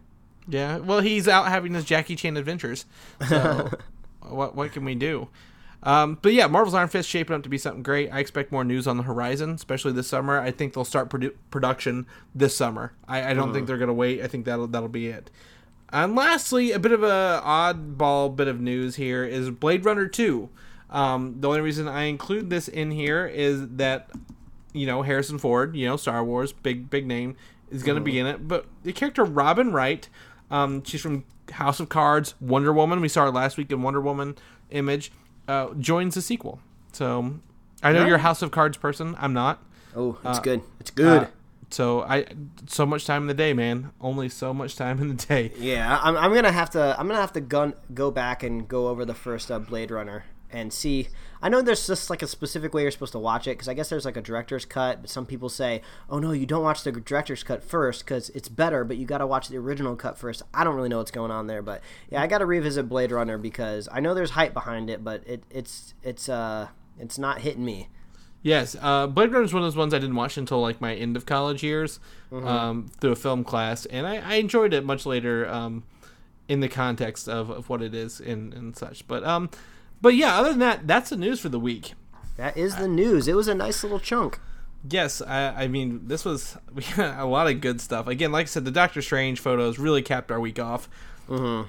[0.48, 2.86] Yeah, well, he's out having his Jackie Chan adventures.
[3.28, 3.70] So,
[4.22, 5.28] what what can we do?
[5.82, 8.10] Um, but yeah, Marvel's Iron Fist shaping up to be something great.
[8.10, 10.38] I expect more news on the horizon, especially this summer.
[10.38, 12.92] I think they'll start produ- production this summer.
[13.08, 14.22] I, I don't think they're gonna wait.
[14.22, 15.30] I think that'll that'll be it.
[15.92, 20.50] And lastly, a bit of a oddball bit of news here is Blade Runner Two.
[20.90, 24.10] Um, the only reason I include this in here is that
[24.72, 27.36] you know Harrison Ford, you know Star Wars, big big name,
[27.70, 28.46] is going to be in it.
[28.46, 30.08] But the character Robin Wright,
[30.50, 33.00] um, she's from House of Cards, Wonder Woman.
[33.00, 34.36] We saw her last week in Wonder Woman
[34.70, 35.12] image.
[35.48, 36.60] Uh, joins the sequel.
[36.92, 37.40] So
[37.82, 39.16] I know you're a House of Cards person.
[39.18, 39.62] I'm not.
[39.96, 40.62] Oh, it's good.
[40.78, 41.22] It's good.
[41.22, 41.26] Uh,
[41.70, 42.26] so I
[42.66, 43.90] so much time in the day, man.
[44.00, 45.52] Only so much time in the day.
[45.58, 46.96] Yeah, I'm, I'm gonna have to.
[46.98, 50.24] I'm gonna have to gun, go back and go over the first uh, Blade Runner
[50.50, 51.08] and see.
[51.42, 53.74] I know there's just like a specific way you're supposed to watch it because I
[53.74, 55.02] guess there's like a director's cut.
[55.02, 58.48] But some people say, "Oh no, you don't watch the director's cut first because it's
[58.48, 60.42] better, but you got to watch the original cut first.
[60.52, 61.80] I don't really know what's going on there, but
[62.10, 65.22] yeah, I got to revisit Blade Runner because I know there's hype behind it, but
[65.26, 66.68] it, it's it's uh
[66.98, 67.88] it's not hitting me.
[68.42, 70.94] Yes, uh, Blade Runner is one of those ones I didn't watch until like my
[70.94, 72.00] end of college years
[72.32, 75.84] um, through a film class, and I, I enjoyed it much later um,
[76.48, 79.06] in the context of, of what it is and, and such.
[79.06, 79.50] But um,
[80.00, 81.94] but yeah, other than that, that's the news for the week.
[82.36, 83.28] That is the news.
[83.28, 84.38] It was a nice little chunk.
[84.88, 88.06] Yes, I, I mean this was we had a lot of good stuff.
[88.06, 90.88] Again, like I said, the Doctor Strange photos really capped our week off.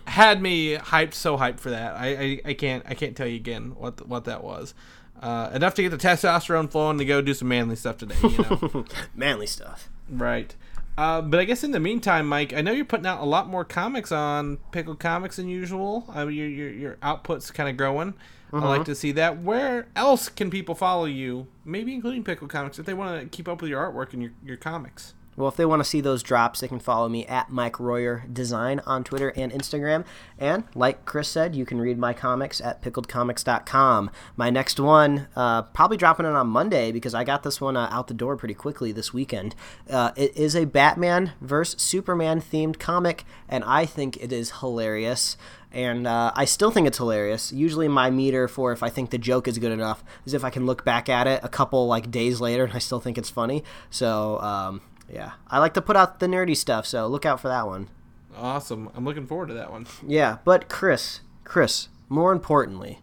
[0.06, 1.96] Had me hyped, so hyped for that.
[1.96, 4.74] I, I, I can't I can't tell you again what what that was.
[5.22, 8.16] Uh, enough to get the testosterone flowing to go do some manly stuff today.
[8.24, 8.86] You know.
[9.16, 9.88] Manly stuff.
[10.10, 10.56] Right.
[11.02, 13.50] Uh, but I guess in the meantime, Mike, I know you're putting out a lot
[13.50, 16.06] more comics on Pickled Comics than usual.
[16.08, 18.14] I mean, your, your, your output's kind of growing.
[18.54, 19.42] I like to see that.
[19.42, 23.48] Where else can people follow you, maybe including Pickled Comics, if they want to keep
[23.48, 25.16] up with your artwork and your, your comics?
[25.42, 28.24] Well, if they want to see those drops, they can follow me at Mike Royer
[28.32, 30.06] Design on Twitter and Instagram.
[30.38, 34.12] And like Chris said, you can read my comics at pickledcomics.com.
[34.36, 37.90] My next one, uh, probably dropping it on Monday because I got this one uh,
[37.90, 39.56] out the door pretty quickly this weekend.
[39.90, 45.38] Uh, it is a Batman versus Superman themed comic, and I think it is hilarious.
[45.72, 47.52] And uh, I still think it's hilarious.
[47.52, 50.52] Usually, my meter for if I think the joke is good enough is if I
[50.52, 53.30] can look back at it a couple like days later and I still think it's
[53.32, 53.64] funny.
[53.90, 54.82] So, um,
[55.12, 57.88] yeah, I like to put out the nerdy stuff, so look out for that one.
[58.36, 58.90] Awesome.
[58.96, 59.86] I'm looking forward to that one.
[60.06, 63.00] Yeah, but Chris, Chris, more importantly,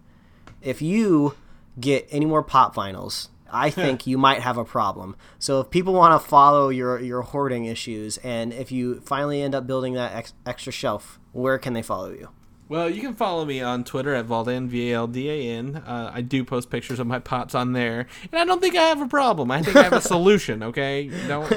[0.62, 1.34] if you
[1.78, 5.16] get any more pop vinyls, I think you might have a problem.
[5.38, 9.54] So if people want to follow your your hoarding issues, and if you finally end
[9.54, 12.30] up building that ex- extra shelf, where can they follow you?
[12.68, 15.76] Well, you can follow me on Twitter at Valdan, V A L D A N.
[15.76, 18.82] Uh, I do post pictures of my pops on there, and I don't think I
[18.84, 19.50] have a problem.
[19.50, 20.62] I think I have a solution.
[20.62, 21.50] Okay, you don't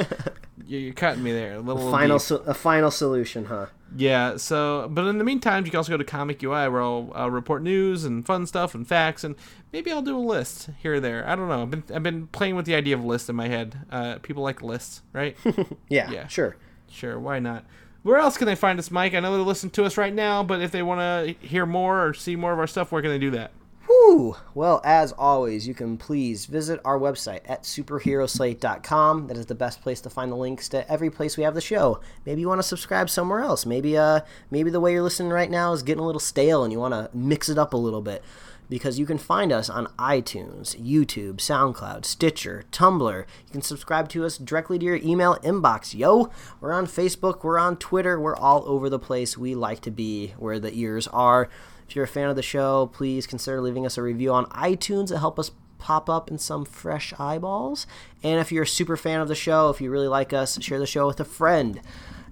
[0.65, 1.91] you- you're cutting me there a little.
[1.91, 3.65] Final, so- a final solution, huh?
[3.93, 4.37] Yeah.
[4.37, 7.29] So, but in the meantime, you can also go to Comic UI where I'll, I'll
[7.29, 9.35] report news and fun stuff and facts, and
[9.73, 11.27] maybe I'll do a list here or there.
[11.27, 11.63] I don't know.
[11.63, 13.79] I've been I've been playing with the idea of lists in my head.
[13.91, 15.35] Uh, people like lists, right?
[15.89, 16.27] Yeah, Yeah.
[16.27, 16.55] sure.
[16.89, 17.65] Sure, why not?
[18.03, 19.13] Where else can they find us, Mike?
[19.13, 22.07] I know they're listening to us right now, but if they want to hear more
[22.07, 23.51] or see more of our stuff, where can they do that?
[23.85, 24.35] Whew.
[24.55, 29.27] Well, as always, you can please visit our website at superheroslate.com.
[29.27, 31.61] That is the best place to find the links to every place we have the
[31.61, 31.99] show.
[32.25, 33.65] Maybe you want to subscribe somewhere else.
[33.65, 36.71] Maybe uh maybe the way you're listening right now is getting a little stale and
[36.71, 38.23] you want to mix it up a little bit.
[38.71, 43.17] Because you can find us on iTunes, YouTube, SoundCloud, Stitcher, Tumblr.
[43.17, 45.93] You can subscribe to us directly to your email inbox.
[45.93, 49.37] Yo, we're on Facebook, we're on Twitter, we're all over the place.
[49.37, 51.49] We like to be where the ears are.
[51.85, 55.09] If you're a fan of the show, please consider leaving us a review on iTunes
[55.09, 57.85] to help us pop up in some fresh eyeballs.
[58.23, 60.79] And if you're a super fan of the show, if you really like us, share
[60.79, 61.81] the show with a friend.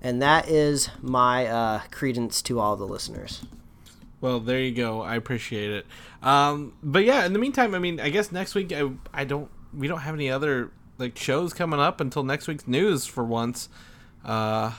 [0.02, 3.46] And that is my uh, credence to all the listeners.
[4.22, 5.02] Well, there you go.
[5.02, 5.86] I appreciate it.
[6.22, 9.50] Um, but yeah, in the meantime, I mean, I guess next week I, I don't
[9.74, 13.70] we don't have any other like shows coming up until next week's news for once.
[14.26, 14.72] Uh,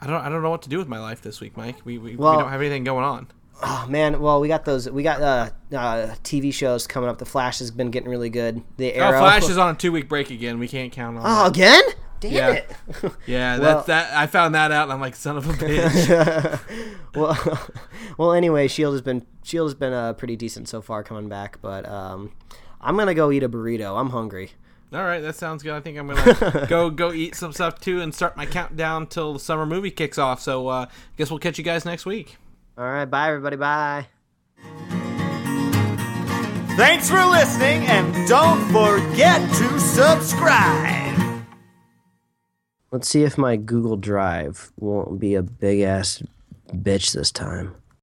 [0.00, 1.76] I don't I don't know what to do with my life this week, Mike.
[1.84, 3.28] We we, Well- we don't have anything going on.
[3.60, 7.18] Oh man, well we got those we got uh, uh, TV shows coming up.
[7.18, 8.62] The Flash has been getting really good.
[8.76, 9.18] The Oh, Arrow.
[9.18, 10.60] Flash is on a two week break again.
[10.60, 11.24] We can't count on.
[11.26, 11.48] Oh, it.
[11.48, 11.82] again?
[12.20, 12.48] Damn Yeah.
[12.52, 12.70] it.
[13.26, 14.16] Yeah, well- that's that.
[14.16, 16.94] I found that out, and I'm like, son of a bitch.
[17.14, 17.68] well,
[18.16, 18.32] well.
[18.32, 21.88] Anyway, Shield has been Shield has been uh, pretty decent so far coming back, but
[21.88, 22.32] um,
[22.80, 23.98] I'm gonna go eat a burrito.
[24.00, 24.52] I'm hungry.
[24.92, 25.74] All right, that sounds good.
[25.74, 29.34] I think I'm gonna go go eat some stuff too, and start my countdown till
[29.34, 30.40] the summer movie kicks off.
[30.40, 30.86] So, uh,
[31.18, 32.36] guess we'll catch you guys next week.
[32.78, 33.56] All right, bye everybody.
[33.56, 34.06] Bye.
[36.76, 41.07] Thanks for listening, and don't forget to subscribe.
[42.90, 46.22] Let's see if my Google Drive won't be a big ass
[46.72, 47.74] bitch this time.